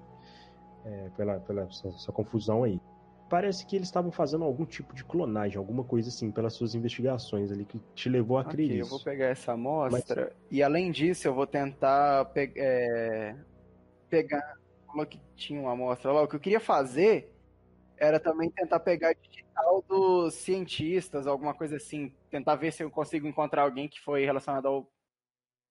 [0.84, 2.80] É, pela, pela essa, essa confusão aí
[3.30, 7.52] parece que eles estavam fazendo algum tipo de clonagem, alguma coisa assim, pelas suas investigações
[7.52, 8.86] ali, que te levou a crer okay, isso.
[8.86, 10.48] Eu vou pegar essa amostra, Mas...
[10.50, 13.36] e além disso, eu vou tentar pe é...
[14.10, 14.58] pegar.
[14.84, 16.22] Falou que tinha uma amostra lá.
[16.22, 17.32] O que eu queria fazer
[18.00, 22.12] era também tentar pegar digital dos cientistas, alguma coisa assim.
[22.30, 24.90] Tentar ver se eu consigo encontrar alguém que foi relacionado ao,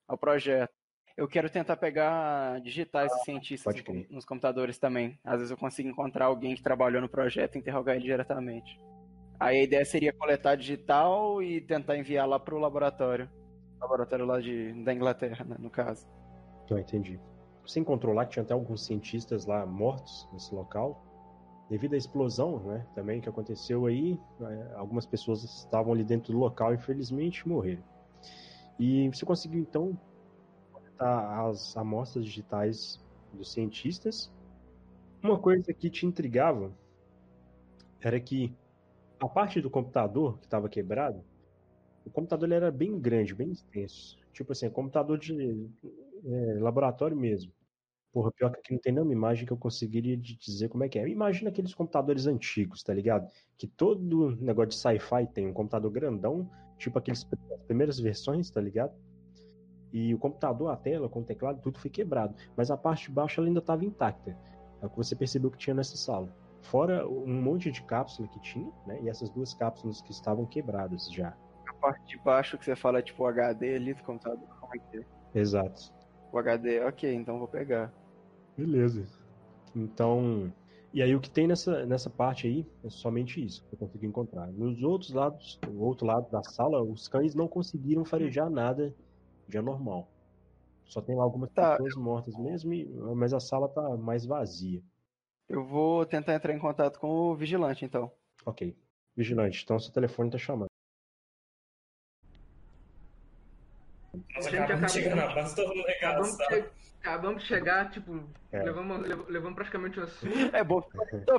[0.07, 0.71] ao projeto
[1.19, 3.75] eu quero tentar pegar digitais ah, cientistas
[4.09, 5.19] nos computadores também.
[5.21, 8.79] Às vezes eu consigo encontrar alguém que trabalhou no projeto e interrogar ele diretamente.
[9.37, 13.29] Aí a ideia seria coletar digital e tentar enviar lá para o laboratório.
[13.81, 16.07] Laboratório lá de, da Inglaterra, né, no caso.
[16.69, 17.19] Eu entendi.
[17.65, 21.03] Você encontrou lá que tinha até alguns cientistas lá mortos nesse local.
[21.69, 26.39] Devido à explosão, né, também que aconteceu aí, né, algumas pessoas estavam ali dentro do
[26.39, 27.83] local e infelizmente morreram.
[28.79, 29.97] E você conseguiu então
[30.97, 32.99] as amostras digitais
[33.31, 34.31] dos cientistas.
[35.21, 36.71] Uma coisa que te intrigava
[38.01, 38.53] era que
[39.19, 41.23] a parte do computador que estava quebrado,
[42.05, 44.17] o computador era bem grande, bem extenso.
[44.33, 45.69] Tipo assim, computador de
[46.25, 47.51] é, laboratório mesmo.
[48.11, 50.97] Porra, pior que aqui não tem nenhuma imagem que eu conseguiria dizer como é que
[50.97, 51.07] é.
[51.07, 53.27] Imagina aqueles computadores antigos, tá ligado?
[53.57, 57.27] Que todo negócio de sci-fi tem um computador grandão, tipo aqueles
[57.67, 58.93] primeiras versões, tá ligado?
[59.91, 62.35] E o computador, a tela, com o teclado, tudo foi quebrado.
[62.55, 64.35] Mas a parte de baixo ela ainda estava intacta.
[64.81, 66.33] É o que você percebeu que tinha nessa sala.
[66.61, 68.99] Fora um monte de cápsula que tinha, né?
[69.01, 71.35] E essas duas cápsulas que estavam quebradas já.
[71.67, 74.79] A parte de baixo que você fala, tipo, o HD ali do computador, como é
[74.79, 75.39] que é?
[75.39, 75.93] Exato.
[76.31, 77.91] O HD, ok, então vou pegar.
[78.59, 79.05] Beleza.
[79.75, 80.51] Então.
[80.91, 84.07] E aí o que tem nessa, nessa parte aí é somente isso que eu consegui
[84.07, 84.47] encontrar.
[84.47, 88.93] Nos outros lados, o outro lado da sala, os cães não conseguiram farejar nada
[89.47, 90.07] dia normal.
[90.85, 91.77] Só tem lá algumas tá.
[91.77, 92.71] pessoas mortas mesmo,
[93.15, 94.81] mas a sala tá mais vazia.
[95.47, 98.11] Eu vou tentar entrar em contato com o vigilante, então.
[98.45, 98.75] Ok.
[99.15, 100.68] Vigilante, então seu telefone tá chamando.
[104.51, 106.65] Nós acabamos de chegar na base, todo mundo acabamos, de,
[107.01, 108.63] acabamos de chegar, tipo, é.
[108.63, 110.49] levamos, levamos praticamente uma surra.
[110.53, 110.81] É bom,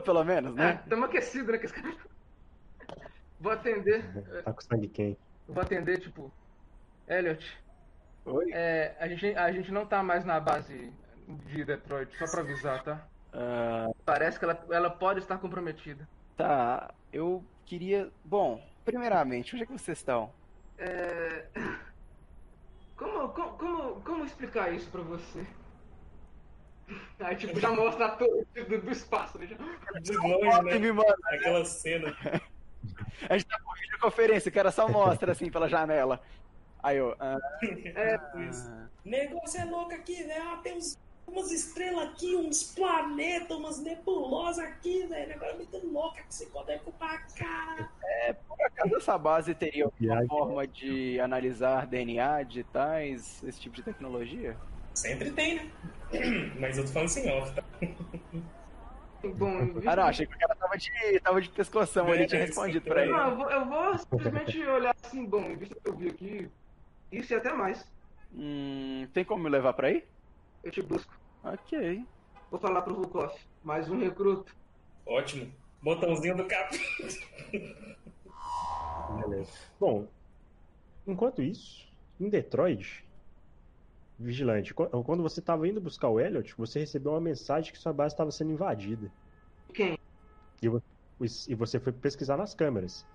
[0.04, 0.80] pelo menos, né?
[0.82, 1.96] Estamos é, aquecidos, né?
[3.40, 4.04] Vou atender.
[4.44, 5.18] Tá com sangue quente.
[5.48, 6.32] Vou atender, tipo,
[7.08, 7.58] Elliot,
[8.24, 8.50] Oi?
[8.52, 10.92] É, a, gente, a gente não tá mais na base
[11.46, 13.06] de Detroit, só pra avisar, tá?
[13.32, 13.94] Uh...
[14.04, 16.08] Parece que ela, ela pode estar comprometida.
[16.36, 18.10] Tá, eu queria.
[18.24, 20.32] Bom, primeiramente, onde é que vocês estão?
[20.78, 21.46] É.
[23.00, 25.46] Como, como, como, como explicar isso pra você?
[27.18, 29.38] Aí, tipo, já mostra a torre do, do espaço.
[29.38, 29.46] Né?
[29.46, 29.56] Já...
[30.00, 30.92] De longe, né?
[31.32, 32.14] Aquela cena.
[33.28, 36.22] A gente tá com videoconferência, o cara só mostra assim pela janela.
[36.82, 37.14] Aí eu.
[37.20, 40.38] Ah, é, ah, Negócio é louco aqui, né?
[40.38, 40.98] Ah, tem uns,
[41.30, 45.28] umas estrelas aqui, uns planetas, umas nebulosas aqui, velho.
[45.28, 47.90] Negócio é muito louco que você pode pra cá.
[48.02, 53.82] É, por acaso essa base teria alguma forma de analisar DNA, digitais, esse tipo de
[53.82, 54.56] tecnologia?
[54.94, 55.70] Sempre tem, né?
[56.58, 57.62] Mas eu tô falando sem off, tá?
[59.22, 62.40] Bom, ah, não, achei que o cara tava de, tava de pescoção é, ali, tinha
[62.40, 63.12] respondido pra ele.
[63.12, 66.50] Não, eu vou, eu vou simplesmente olhar assim, bom, visto que eu vi aqui,
[67.12, 67.86] isso e até mais.
[68.34, 70.04] Hum, tem como me levar pra aí?
[70.62, 71.12] Eu te busco.
[71.42, 72.04] Ok.
[72.50, 73.32] Vou falar pro Vukov.
[73.64, 74.54] Mais um recruto.
[75.06, 75.52] Ótimo.
[75.82, 76.76] Botãozinho do cap.
[79.22, 79.50] Beleza.
[79.78, 80.06] Bom,
[81.06, 81.88] enquanto isso,
[82.20, 83.04] em Detroit,
[84.18, 87.92] vigilante, qu- quando você estava indo buscar o Elliot, você recebeu uma mensagem que sua
[87.92, 89.10] base estava sendo invadida.
[89.72, 89.98] Quem?
[90.62, 90.66] E,
[91.48, 93.06] e você foi pesquisar nas câmeras.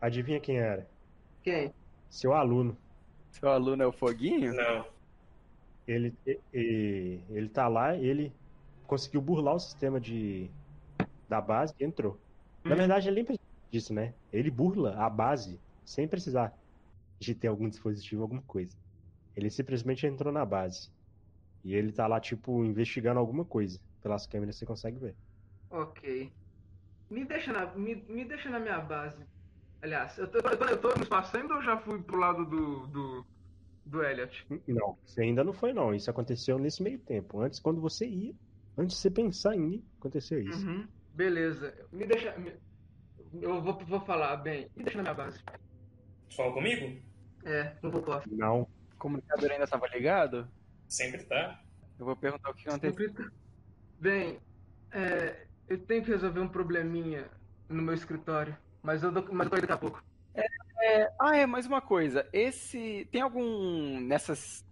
[0.00, 0.88] Adivinha quem era?
[1.42, 1.72] Quem?
[2.10, 2.76] Seu aluno.
[3.30, 4.52] Seu aluno é o Foguinho?
[4.54, 4.84] Não.
[5.88, 8.36] Ele, e- e- ele tá lá, ele
[8.86, 10.50] conseguiu burlar o sistema de
[11.28, 12.22] da base e entrou.
[12.64, 14.14] Na verdade, ele nem precisa disso, né?
[14.30, 16.54] Ele burla a base sem precisar
[17.20, 18.76] de ter algum dispositivo, alguma coisa.
[19.34, 20.90] Ele simplesmente entrou na base.
[21.64, 23.80] E ele tá lá, tipo, investigando alguma coisa.
[24.02, 25.16] Pelas câmeras você consegue ver.
[25.70, 26.32] Ok.
[27.10, 29.26] Me deixa na, me, me deixa na minha base.
[29.82, 32.44] Aliás, eu tô, eu tô, eu tô no espaço ainda ou já fui pro lado
[32.44, 33.26] do, do,
[33.88, 34.46] do Elliot?
[34.66, 35.94] Não, você ainda não foi, não.
[35.94, 37.40] Isso aconteceu nesse meio tempo.
[37.40, 38.34] Antes, quando você ia,
[38.76, 40.66] antes de você pensar em ir, aconteceu isso.
[40.66, 40.86] Uhum.
[41.14, 41.74] Beleza.
[41.90, 42.34] Me deixa.
[43.40, 44.70] eu vou, vou falar, bem.
[44.76, 45.40] Me deixa na minha base.
[46.36, 47.00] Fala comigo?
[47.44, 48.28] É, não vou posso.
[48.30, 48.62] Não.
[48.62, 50.48] O comunicador ainda tava ligado?
[50.86, 51.60] Sempre tá.
[51.98, 53.30] Eu vou perguntar o que aconteceu.
[53.98, 54.38] Bem,
[54.92, 57.28] é, eu tenho que resolver um probleminha
[57.68, 58.56] no meu escritório.
[58.82, 60.02] Mas eu, dou, mas eu daqui a pouco.
[60.34, 60.46] É,
[61.18, 62.26] ah, é, mais uma coisa.
[62.32, 63.08] Esse.
[63.10, 64.00] Tem algum.
[64.00, 64.64] Nessas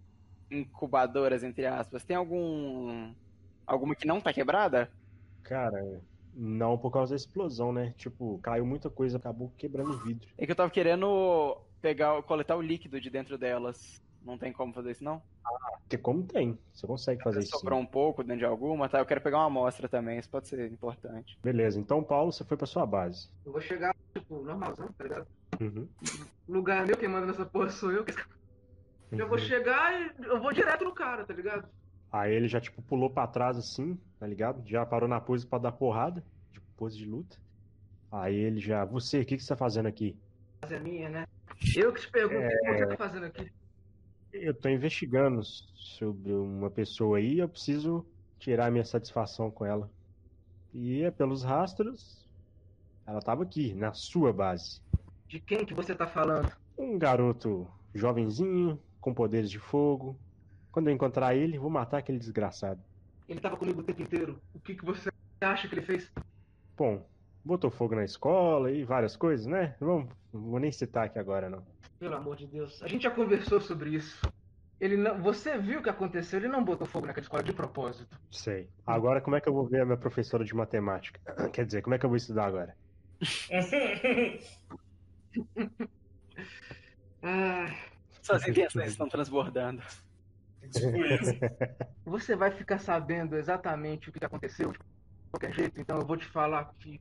[0.51, 3.13] incubadoras, entre aspas, tem algum.
[3.67, 4.91] Alguma que não tá quebrada?
[5.43, 6.01] Cara,
[6.35, 7.95] não por causa da explosão, né?
[7.97, 10.29] Tipo, caiu muita coisa, acabou quebrando o vidro.
[10.39, 14.01] É que eu tava querendo pegar, coletar o líquido de dentro delas.
[14.25, 15.23] Não tem como fazer isso, não?
[15.83, 17.53] Porque como tem, você consegue fazer isso.
[17.53, 17.59] sim.
[17.59, 18.99] Sobrou um pouco dentro de alguma, tá?
[18.99, 21.39] Eu quero pegar uma amostra também, isso pode ser importante.
[21.43, 23.29] Beleza, então Paulo, você foi pra sua base.
[23.45, 25.27] Eu vou chegar, tipo, normalzão, tá ligado?
[25.61, 25.89] Uhum.
[26.47, 28.05] O lugar é meu, quem manda nessa porra sou eu.
[29.13, 29.45] Eu vou Uhum.
[29.45, 31.69] chegar e eu vou direto no cara, tá ligado?
[32.11, 34.67] Aí ele já, tipo, pulou pra trás assim, tá ligado?
[34.69, 37.37] Já parou na pose pra dar porrada, tipo, pose de luta.
[38.11, 40.17] Aí ele já, você, o que, que você tá fazendo aqui?
[40.63, 41.25] É minha, né?
[41.77, 43.51] Eu que te pergunto o que você tá fazendo aqui.
[44.33, 48.07] Eu tô investigando sobre uma pessoa aí, eu preciso
[48.39, 49.91] tirar minha satisfação com ela.
[50.73, 52.29] E é pelos rastros,
[53.07, 54.83] ela tava aqui, na sua base.
[55.29, 56.51] De quem que você tá falando?
[56.79, 60.19] Um garoto jovenzinho, com poderes de fogo.
[60.71, 62.81] Quando eu encontrar ele, vou matar aquele desgraçado.
[63.29, 64.41] Ele tava comigo o tempo inteiro.
[64.55, 65.11] O que, que você
[65.41, 66.13] acha que ele fez?
[66.77, 67.05] Bom,
[67.45, 69.75] botou fogo na escola e várias coisas, né?
[69.81, 71.67] Não, não vou nem citar aqui agora, não.
[71.99, 72.83] Pelo amor de Deus.
[72.83, 74.21] A gente já conversou sobre isso.
[74.79, 76.39] Ele não, você viu o que aconteceu?
[76.39, 78.17] Ele não botou fogo naquela escola de propósito.
[78.31, 78.69] Sei.
[78.87, 81.19] Agora, como é que eu vou ver a minha professora de matemática?
[81.53, 82.77] Quer dizer, como é que eu vou estudar agora?
[87.23, 87.75] Ah,
[88.23, 89.83] Suas intenções estão transbordando.
[90.73, 91.33] tipo isso.
[92.05, 94.79] você vai ficar sabendo exatamente o que aconteceu de
[95.31, 97.01] qualquer jeito, então eu vou te falar aqui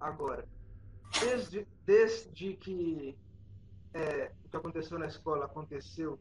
[0.00, 0.46] agora.
[1.20, 3.16] Desde, desde que
[3.92, 6.18] é, o que aconteceu na escola aconteceu,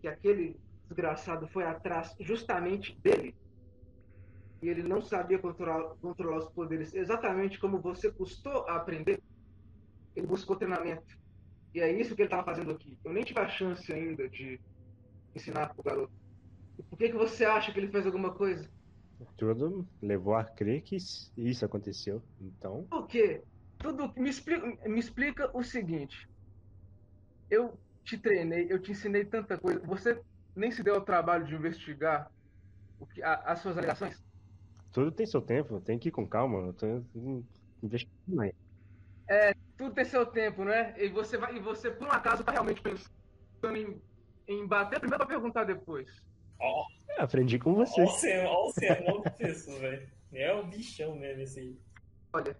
[0.00, 3.34] que aquele desgraçado foi atrás justamente dele,
[4.62, 9.20] e ele não sabia controlar, controlar os poderes, exatamente como você custou a aprender,
[10.14, 11.04] ele buscou treinamento.
[11.74, 12.98] E é isso que ele estava fazendo aqui.
[13.04, 14.60] Eu nem tive a chance ainda de
[15.34, 16.12] ensinar pro garoto.
[16.78, 18.70] E por que, que você acha que ele fez alguma coisa?
[19.36, 22.22] Tudo levou a crer que isso aconteceu.
[22.40, 23.42] Então, Por quê?
[23.78, 26.16] Tudo me explica, me explica o seguinte.
[27.50, 29.80] Eu te treinei, eu te ensinei tanta coisa.
[29.86, 30.20] Você
[30.54, 32.30] nem se deu ao trabalho de investigar
[32.98, 34.22] o que, a- as suas alegações?
[34.92, 36.68] tudo tem seu tempo, tem que ir com calma.
[36.68, 36.86] Eu tô
[37.82, 38.42] investigando
[39.28, 39.54] aí.
[39.76, 40.94] Tudo tem seu tempo, não é?
[40.96, 44.00] E você vai, e você por um acaso tá realmente pensando em,
[44.46, 46.08] em bater primeiro pra perguntar depois.
[46.60, 48.00] Ó, É, aprendi com você.
[48.00, 50.10] ó o sermão, ó o sermão do velho.
[50.32, 51.78] É o bichão mesmo esse aí.
[52.32, 52.56] Olha,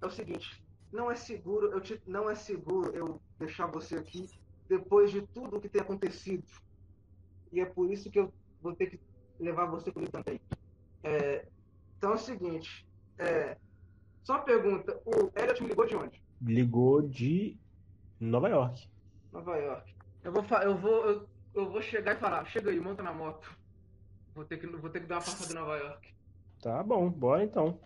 [0.00, 4.28] é o seguinte, não é seguro, eu te, não é seguro eu deixar você aqui
[4.68, 6.44] depois de tudo o que tem acontecido.
[7.52, 9.00] E é por isso que eu vou ter que
[9.38, 10.40] levar você comigo também.
[11.02, 11.46] É,
[11.98, 12.86] então é o seguinte,
[13.18, 13.56] é,
[14.22, 16.22] só uma pergunta, o Elliot me ligou de onde?
[16.40, 17.56] Ligou de
[18.20, 18.88] Nova York.
[19.32, 19.94] Nova York.
[20.22, 23.56] Eu vou, eu vou, eu, eu vou chegar e falar, chega aí, monta na moto.
[24.34, 26.14] Vou ter que, vou ter que dar uma passada em Nova York.
[26.60, 27.78] Tá bom, bora então.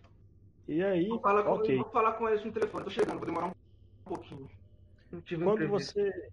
[0.69, 1.77] E aí, Vou falar com, ok.
[1.77, 3.53] vou falar com eles no telefone, tô chegando, vou demorar um
[4.05, 4.51] pouquinho.
[5.45, 6.31] Quando você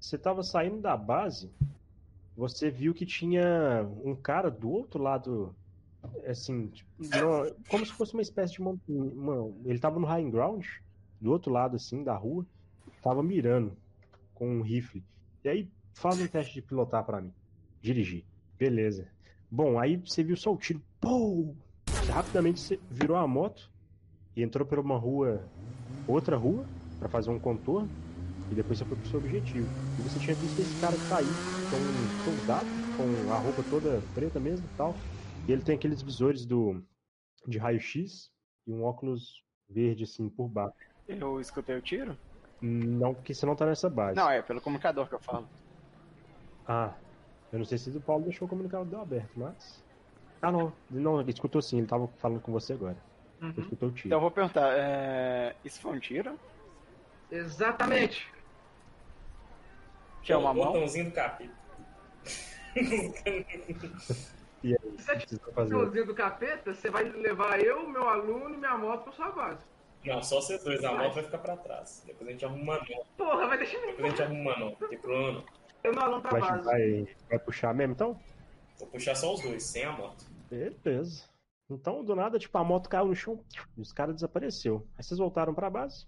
[0.00, 1.50] você estava saindo da base,
[2.36, 5.54] você viu que tinha um cara do outro lado,
[6.26, 10.28] assim, tipo, no- como se fosse uma espécie de uma, uma- ele estava no high
[10.30, 10.64] ground,
[11.20, 12.46] do outro lado assim da rua,
[13.02, 13.76] tava mirando
[14.34, 15.02] com um rifle.
[15.44, 17.32] E aí faz um teste de pilotar pra mim.
[17.80, 18.24] Dirigir.
[18.58, 19.08] Beleza.
[19.50, 20.82] Bom, aí você viu só o tiro.
[21.00, 21.54] Pô!
[22.08, 23.70] Rapidamente você virou a moto
[24.34, 25.48] e entrou por uma rua,
[26.06, 27.90] outra rua, pra fazer um contorno.
[28.50, 29.72] E depois você foi pro seu objetivo.
[29.98, 31.36] E você tinha visto esse cara cair
[31.68, 34.94] com um soldado, com a roupa toda preta mesmo e tal.
[35.46, 36.82] E ele tem aqueles visores do
[37.46, 38.32] de raio-x
[38.66, 40.74] e um óculos verde assim por baixo.
[41.06, 42.18] Eu escutei o tiro?
[42.60, 44.16] Não, porque você não tá nessa base.
[44.16, 45.48] Não, é pelo comunicador que eu falo.
[46.66, 46.92] Ah,
[47.52, 49.84] eu não sei se o Paulo deixou o comunicador aberto, mas.
[50.42, 50.72] Ah, não.
[50.90, 52.96] Não, ele escutou sim, ele tava falando com você agora.
[53.40, 53.62] Ele Uhum.
[53.62, 54.08] escutou o tiro.
[54.08, 55.54] Então eu vou perguntar, é...
[55.64, 56.38] isso foi um tiro?
[57.30, 58.26] Exatamente.
[60.22, 60.72] Tinha uma o mão?
[60.72, 61.54] botãozinho do capeta.
[64.62, 66.04] E aí, Se o que vocês vão fazer?
[66.06, 69.64] Do capeta, você vai levar eu, meu aluno e minha moto pra sua base.
[70.04, 70.82] Não, só vocês dois.
[70.84, 72.02] A moto vai ficar pra trás.
[72.06, 73.06] Depois a gente arruma uma nova.
[73.16, 74.76] Porra, vai deixar Depois a gente arruma uma nova.
[74.80, 75.44] Não tem problema não.
[75.84, 76.64] eu meu aluno pra Vai, base.
[76.64, 78.18] vai, vai puxar mesmo então?
[78.78, 80.24] Vou puxar só os dois, sem a moto.
[80.50, 81.24] Beleza.
[81.68, 83.42] Então, do nada, tipo, a moto caiu no chão
[83.76, 84.86] e os caras desapareceu.
[84.96, 86.06] Aí vocês voltaram pra base.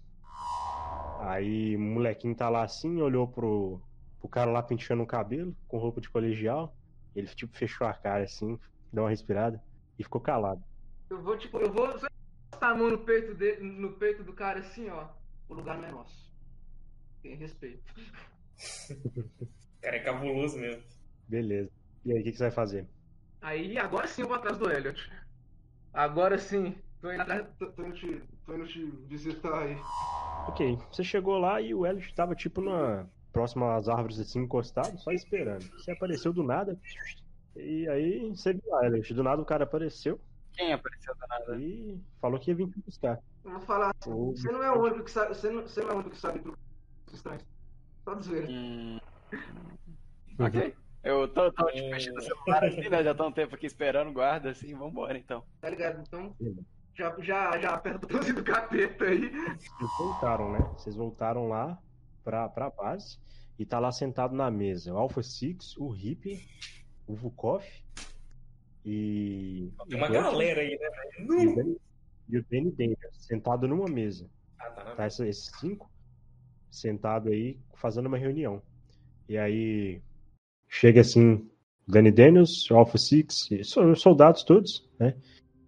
[1.19, 3.81] Aí o molequinho tá lá assim, olhou pro,
[4.19, 6.73] pro cara lá penteando o cabelo, com roupa de colegial.
[7.15, 8.59] Ele, tipo, fechou a cara assim,
[8.91, 9.61] deu uma respirada
[9.97, 10.63] e ficou calado.
[11.09, 14.59] Eu vou, tipo, eu vou encostar a mão no peito, dele, no peito do cara
[14.59, 15.09] assim, ó.
[15.47, 16.31] O lugar não é nosso.
[17.21, 17.83] Tem respeito.
[19.81, 20.83] Cara, é cabuloso mesmo.
[21.27, 21.71] Beleza.
[22.05, 22.87] E aí, o que, que você vai fazer?
[23.41, 25.11] Aí, agora sim eu vou atrás do Elliot.
[25.93, 26.77] Agora sim.
[27.01, 27.23] Tô indo
[27.55, 29.77] tô indo te, tô indo te visitar aí.
[30.49, 33.07] Ok, você chegou lá e o Elliot tava, tipo, na...
[33.31, 35.63] próximo às árvores, assim, encostado, só esperando.
[35.77, 36.77] Você apareceu do nada.
[37.55, 39.13] E aí, você viu lá, Elliot.
[39.13, 40.19] Do nada o cara apareceu
[40.53, 41.57] Quem apareceu do nada?
[41.61, 43.19] e falou que ia vir te buscar.
[43.43, 43.95] Eu vou falar.
[44.05, 45.35] Ô, Você não é o único que sabe.
[45.35, 46.41] Você não, você não é o único que sabe
[47.13, 47.43] estranhos.
[48.03, 48.47] Só zoeira.
[48.49, 48.99] Hum...
[50.39, 50.75] Ok.
[51.03, 53.03] Eu tô, tô tipo, mexendo no celular assim, né?
[53.03, 55.43] Já tô um tempo aqui esperando, guarda assim, vambora então.
[55.61, 56.01] Tá ligado?
[56.05, 56.35] Então,
[56.93, 59.31] já, já, já aperta o do capeta aí.
[59.57, 60.59] Vocês voltaram, né?
[60.77, 61.77] Vocês voltaram lá
[62.29, 63.17] pra, pra base
[63.57, 66.39] e tá lá sentado na mesa o Alpha Six, o Hip,
[67.07, 67.63] o Vukov
[68.85, 69.71] e.
[69.87, 70.89] Tem uma galera aí, né,
[71.19, 71.51] E velho?
[71.51, 71.77] o Danny,
[72.29, 74.29] e o Danny Daniels, sentado numa mesa.
[74.59, 74.95] Ah, tá.
[74.95, 75.89] Tá essa- esses cinco
[76.69, 78.61] sentado aí fazendo uma reunião.
[79.27, 79.99] E aí
[80.67, 81.49] chega assim,
[81.87, 85.15] Danny Daniels, Alpha Six, so- os soldados todos, né?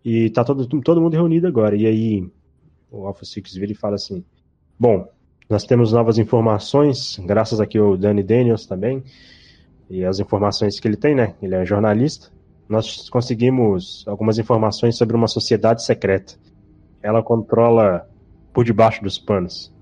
[0.05, 1.75] E tá todo, todo mundo reunido agora.
[1.75, 2.31] E aí
[2.91, 4.23] o Alpha Six vira e fala assim:
[4.79, 5.11] Bom,
[5.49, 9.03] nós temos novas informações, graças aqui ao Danny Daniels também,
[9.89, 11.35] e as informações que ele tem, né?
[11.41, 12.29] Ele é jornalista.
[12.69, 16.35] Nós conseguimos algumas informações sobre uma sociedade secreta.
[17.03, 18.07] Ela controla
[18.53, 19.73] por debaixo dos panos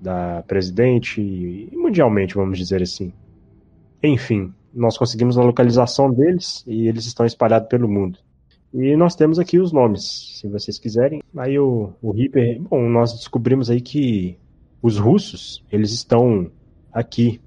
[0.00, 3.12] da presidente e mundialmente, vamos dizer assim.
[4.02, 8.18] Enfim, nós conseguimos a localização deles e eles estão espalhados pelo mundo.
[8.74, 11.22] E nós temos aqui os nomes, se vocês quiserem.
[11.36, 14.36] Aí o, o Reaper, bom, nós descobrimos aí que
[14.82, 16.50] os russos, eles estão
[16.92, 17.40] aqui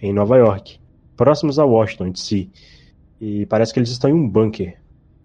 [0.00, 0.78] em Nova York,
[1.16, 2.50] próximos a Washington de si.
[3.20, 4.76] E parece que eles estão em um bunker.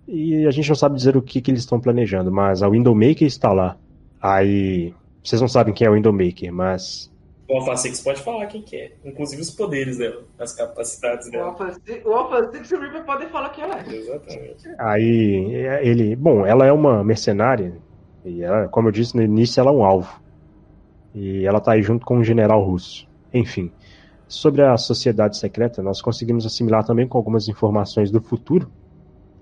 [0.07, 3.27] E a gente não sabe dizer o que, que eles estão planejando, mas a Windowmaker
[3.27, 3.77] está lá.
[4.21, 4.93] Aí.
[5.23, 7.11] Vocês não sabem quem é o Windowmaker, mas.
[7.47, 8.91] O Alpha Six pode falar quem que é.
[9.05, 11.45] Inclusive os poderes dela, as capacidades O dela.
[11.47, 13.95] Alpha Six- o Alpha Six e o Reaper podem falar quem ela é.
[13.95, 14.69] Exatamente.
[14.79, 16.15] Aí ele.
[16.15, 17.77] Bom, ela é uma mercenária.
[18.25, 20.21] E ela, como eu disse no início, ela é um alvo.
[21.13, 23.07] E ela tá aí junto com um general russo.
[23.33, 23.71] Enfim.
[24.27, 28.67] Sobre a sociedade secreta, nós conseguimos assimilar também com algumas informações do futuro,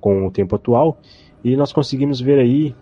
[0.02, 1.00] com o tempo atual,
[1.44, 2.76] e nós conseguimos ver aí,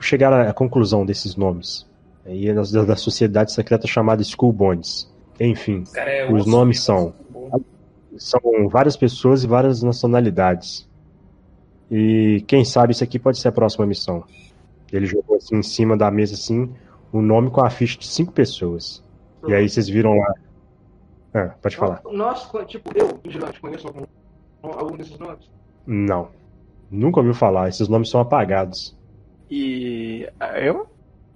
[0.00, 1.86] chegar à conclusão desses nomes.
[2.26, 5.12] E é da, da sociedade secreta chamada Skull Bonds.
[5.38, 7.14] Enfim, é Os osso nomes mesmo.
[7.30, 7.62] são-
[8.16, 10.88] são várias pessoas e várias nacionalidades.
[11.90, 14.24] E quem sabe isso aqui pode ser a próxima missão.
[14.92, 16.70] Ele jogou assim em cima da mesa assim,
[17.12, 19.02] o nome com a ficha de cinco pessoas.
[19.46, 20.34] E aí vocês viram lá.
[21.34, 22.02] Ah, pode falar.
[22.10, 24.04] Nós, tipo, eu, vigilante, conheço algum,
[24.62, 25.50] algum desses nomes?
[25.86, 26.28] Não.
[26.90, 28.96] Nunca ouviu falar, esses nomes são apagados.
[29.50, 30.86] E ah, eu?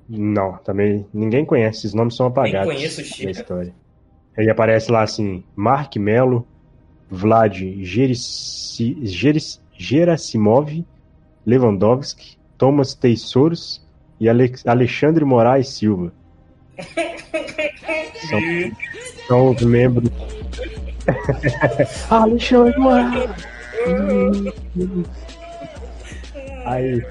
[0.08, 3.30] Não, também ninguém conhece, esses nomes são apagados conheço o Chica.
[3.30, 3.74] história.
[4.36, 6.46] Aí aparece lá assim, Mark Melo,
[7.10, 7.58] Vlad
[9.78, 10.84] Gerasimov,
[11.44, 13.85] Lewandowski, Thomas Teixeiros
[14.20, 16.12] e Alex- Alexandre Moraes Silva.
[18.28, 18.40] São,
[19.28, 20.10] são os membros.
[22.10, 23.30] Alexandre Moraes!
[26.64, 27.04] Aí.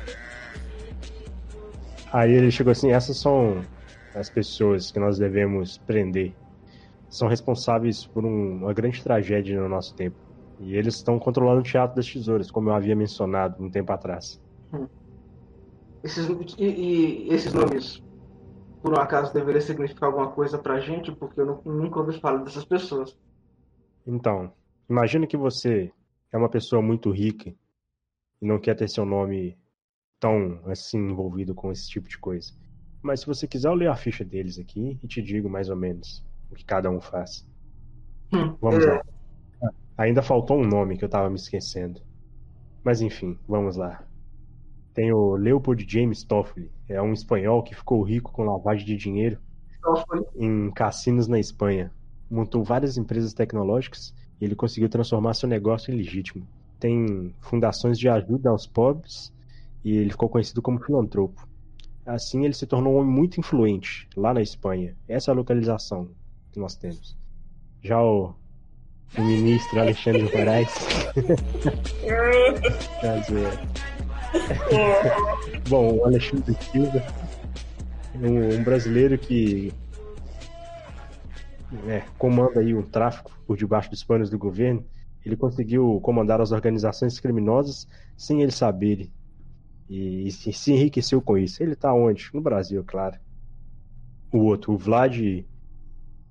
[2.12, 3.62] Aí ele chegou assim: essas são
[4.14, 6.34] as pessoas que nós devemos prender.
[7.10, 10.18] são responsáveis por um, uma grande tragédia no nosso tempo.
[10.60, 14.42] E eles estão controlando o Teatro das Tesouras, como eu havia mencionado um tempo atrás.
[14.74, 14.88] Hum.
[16.06, 16.28] Esses,
[16.60, 18.00] e, e, esses nomes,
[18.84, 21.12] por um acaso, deveriam significar alguma coisa pra gente?
[21.12, 23.18] Porque eu nunca ouvi falar dessas pessoas.
[24.06, 24.54] Então,
[24.88, 25.92] imagina que você
[26.32, 27.52] é uma pessoa muito rica
[28.40, 29.58] e não quer ter seu nome
[30.20, 32.54] tão assim envolvido com esse tipo de coisa.
[33.02, 35.76] Mas se você quiser, eu leio a ficha deles aqui e te digo mais ou
[35.76, 37.44] menos o que cada um faz.
[38.32, 38.94] Hum, Vamos é...
[38.94, 39.02] lá.
[39.98, 42.00] Ainda faltou um nome que eu tava me esquecendo.
[42.84, 44.06] Mas enfim, vamos lá.
[44.96, 46.72] Tem o Leopold James Toffoli.
[46.88, 49.38] É um espanhol que ficou rico com lavagem de dinheiro
[49.82, 50.24] Toffoli.
[50.38, 51.92] em cassinos na Espanha.
[52.32, 56.48] Montou várias empresas tecnológicas e ele conseguiu transformar seu negócio em legítimo.
[56.80, 59.34] Tem fundações de ajuda aos pobres
[59.84, 61.46] e ele ficou conhecido como filantropo.
[62.06, 64.96] Assim, ele se tornou um homem muito influente lá na Espanha.
[65.10, 66.08] Essa é a localização
[66.54, 67.18] que nós temos.
[67.82, 68.34] Já o
[69.18, 70.74] o ministro Alexandre Moraes.
[75.70, 77.04] Bom, o Alexandre Silva,
[78.16, 79.74] um, um brasileiro que
[81.88, 84.86] é, comanda aí o tráfico por debaixo dos panos do governo,
[85.26, 89.10] ele conseguiu comandar as organizações criminosas sem ele saber.
[89.90, 91.62] E, e se, enriqueceu com isso.
[91.62, 92.30] Ele está onde?
[92.34, 93.18] No Brasil, claro.
[94.32, 95.44] O outro, o Vlad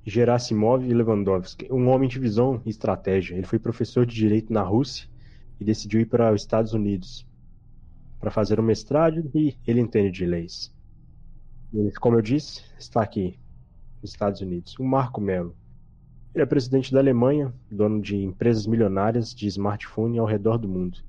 [0.05, 3.34] Gerasimov Lewandowski, um homem de visão e estratégia.
[3.34, 5.09] Ele foi professor de direito na Rússia
[5.59, 7.26] e decidiu ir para os Estados Unidos
[8.24, 10.74] para fazer um mestrado e ele entende de leis.
[11.74, 13.38] Ele, como eu disse, está aqui
[14.00, 14.78] nos Estados Unidos.
[14.78, 15.54] O Marco Melo.
[16.34, 21.00] Ele é presidente da Alemanha, dono de empresas milionárias de smartphone ao redor do mundo.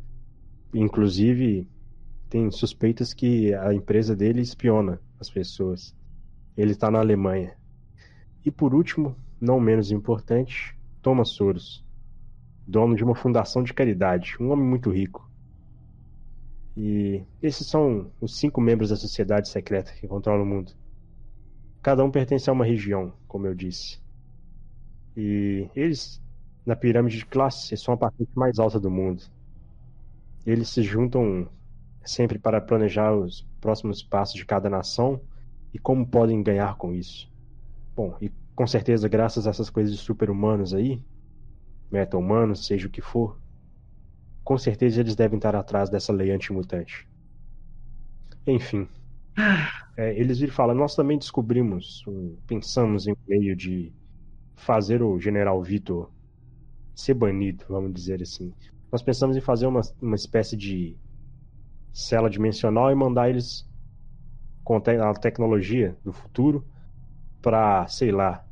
[0.73, 1.69] Inclusive,
[2.29, 5.95] tem suspeitas que a empresa dele espiona as pessoas.
[6.57, 7.55] Ele está na Alemanha.
[8.43, 11.81] E por último, não menos importante, Thomas Soros,
[12.67, 15.25] dono de uma fundação de caridade, um homem muito rico.
[16.75, 20.73] E esses são os cinco membros da sociedade secreta que controla o mundo.
[21.81, 23.99] Cada um pertence a uma região, como eu disse.
[25.15, 26.21] E eles,
[26.65, 29.23] na pirâmide de classes, são a parte mais alta do mundo.
[30.45, 31.47] Eles se juntam
[32.03, 35.21] sempre para planejar os próximos passos de cada nação
[35.73, 37.31] e como podem ganhar com isso.
[37.95, 41.01] Bom, e com certeza, graças a essas coisas de super-humanos aí,
[41.91, 43.39] meta-humanos, seja o que for,
[44.45, 47.05] com certeza eles devem estar atrás dessa lei antimutante.
[48.47, 48.87] Enfim.
[49.97, 52.03] É, eles viram falar, nós também descobrimos,
[52.45, 53.91] pensamos em um meio de
[54.55, 56.11] fazer o General Vitor
[56.93, 58.53] ser banido, vamos dizer assim.
[58.91, 60.95] Nós pensamos em fazer uma, uma espécie de
[61.93, 63.67] cela dimensional e mandar eles
[64.63, 66.65] com a tecnologia do futuro
[67.41, 68.45] pra, sei lá,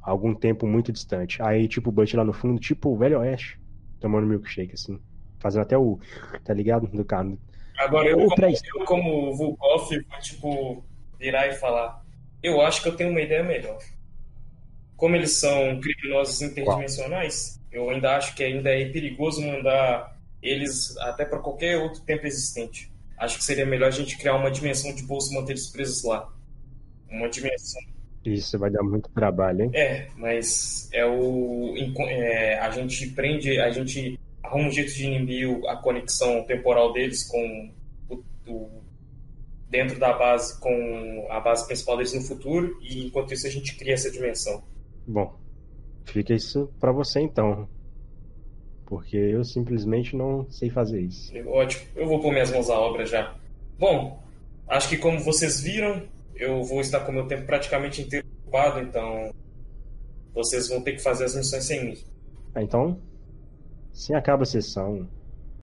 [0.00, 1.42] algum tempo muito distante.
[1.42, 3.60] Aí, tipo, o Butch lá no fundo, tipo o Velho Oeste,
[4.00, 5.00] tomando milkshake, assim.
[5.38, 5.98] Fazendo até o.
[6.44, 6.86] Tá ligado?
[6.86, 7.38] Do carro.
[7.78, 10.84] Agora, eu, como, eu como Vulkov, vou, tipo,
[11.18, 12.04] virar e falar.
[12.42, 13.78] Eu acho que eu tenho uma ideia melhor.
[14.96, 21.24] Como eles são criminosos interdimensionais, eu ainda acho que ainda é perigoso mandar eles até
[21.24, 22.92] para qualquer outro tempo existente.
[23.18, 26.04] Acho que seria melhor a gente criar uma dimensão de bolsa e manter eles presos
[26.04, 26.30] lá.
[27.10, 27.80] Uma dimensão
[28.32, 29.70] isso vai dar muito trabalho, hein?
[29.74, 31.74] É, mas é o.
[32.08, 37.26] É, a gente prende, a gente arruma um jeito de inibir a conexão temporal deles
[37.26, 37.70] com
[38.08, 38.82] o, o,
[39.68, 43.74] dentro da base, com a base principal deles no futuro, e enquanto isso a gente
[43.76, 44.62] cria essa dimensão.
[45.06, 45.34] Bom,
[46.04, 47.68] fica isso para você então.
[48.86, 51.32] Porque eu simplesmente não sei fazer isso.
[51.48, 53.34] Ótimo, eu vou pôr minhas mãos à obra já.
[53.78, 54.22] Bom,
[54.68, 56.02] acho que como vocês viram,
[56.36, 59.32] eu vou estar com meu tempo praticamente inteiro ocupado, então
[60.34, 61.98] vocês vão ter que fazer as missões sem mim.
[62.54, 62.98] Ah, então,
[63.92, 65.08] sim acaba a sessão.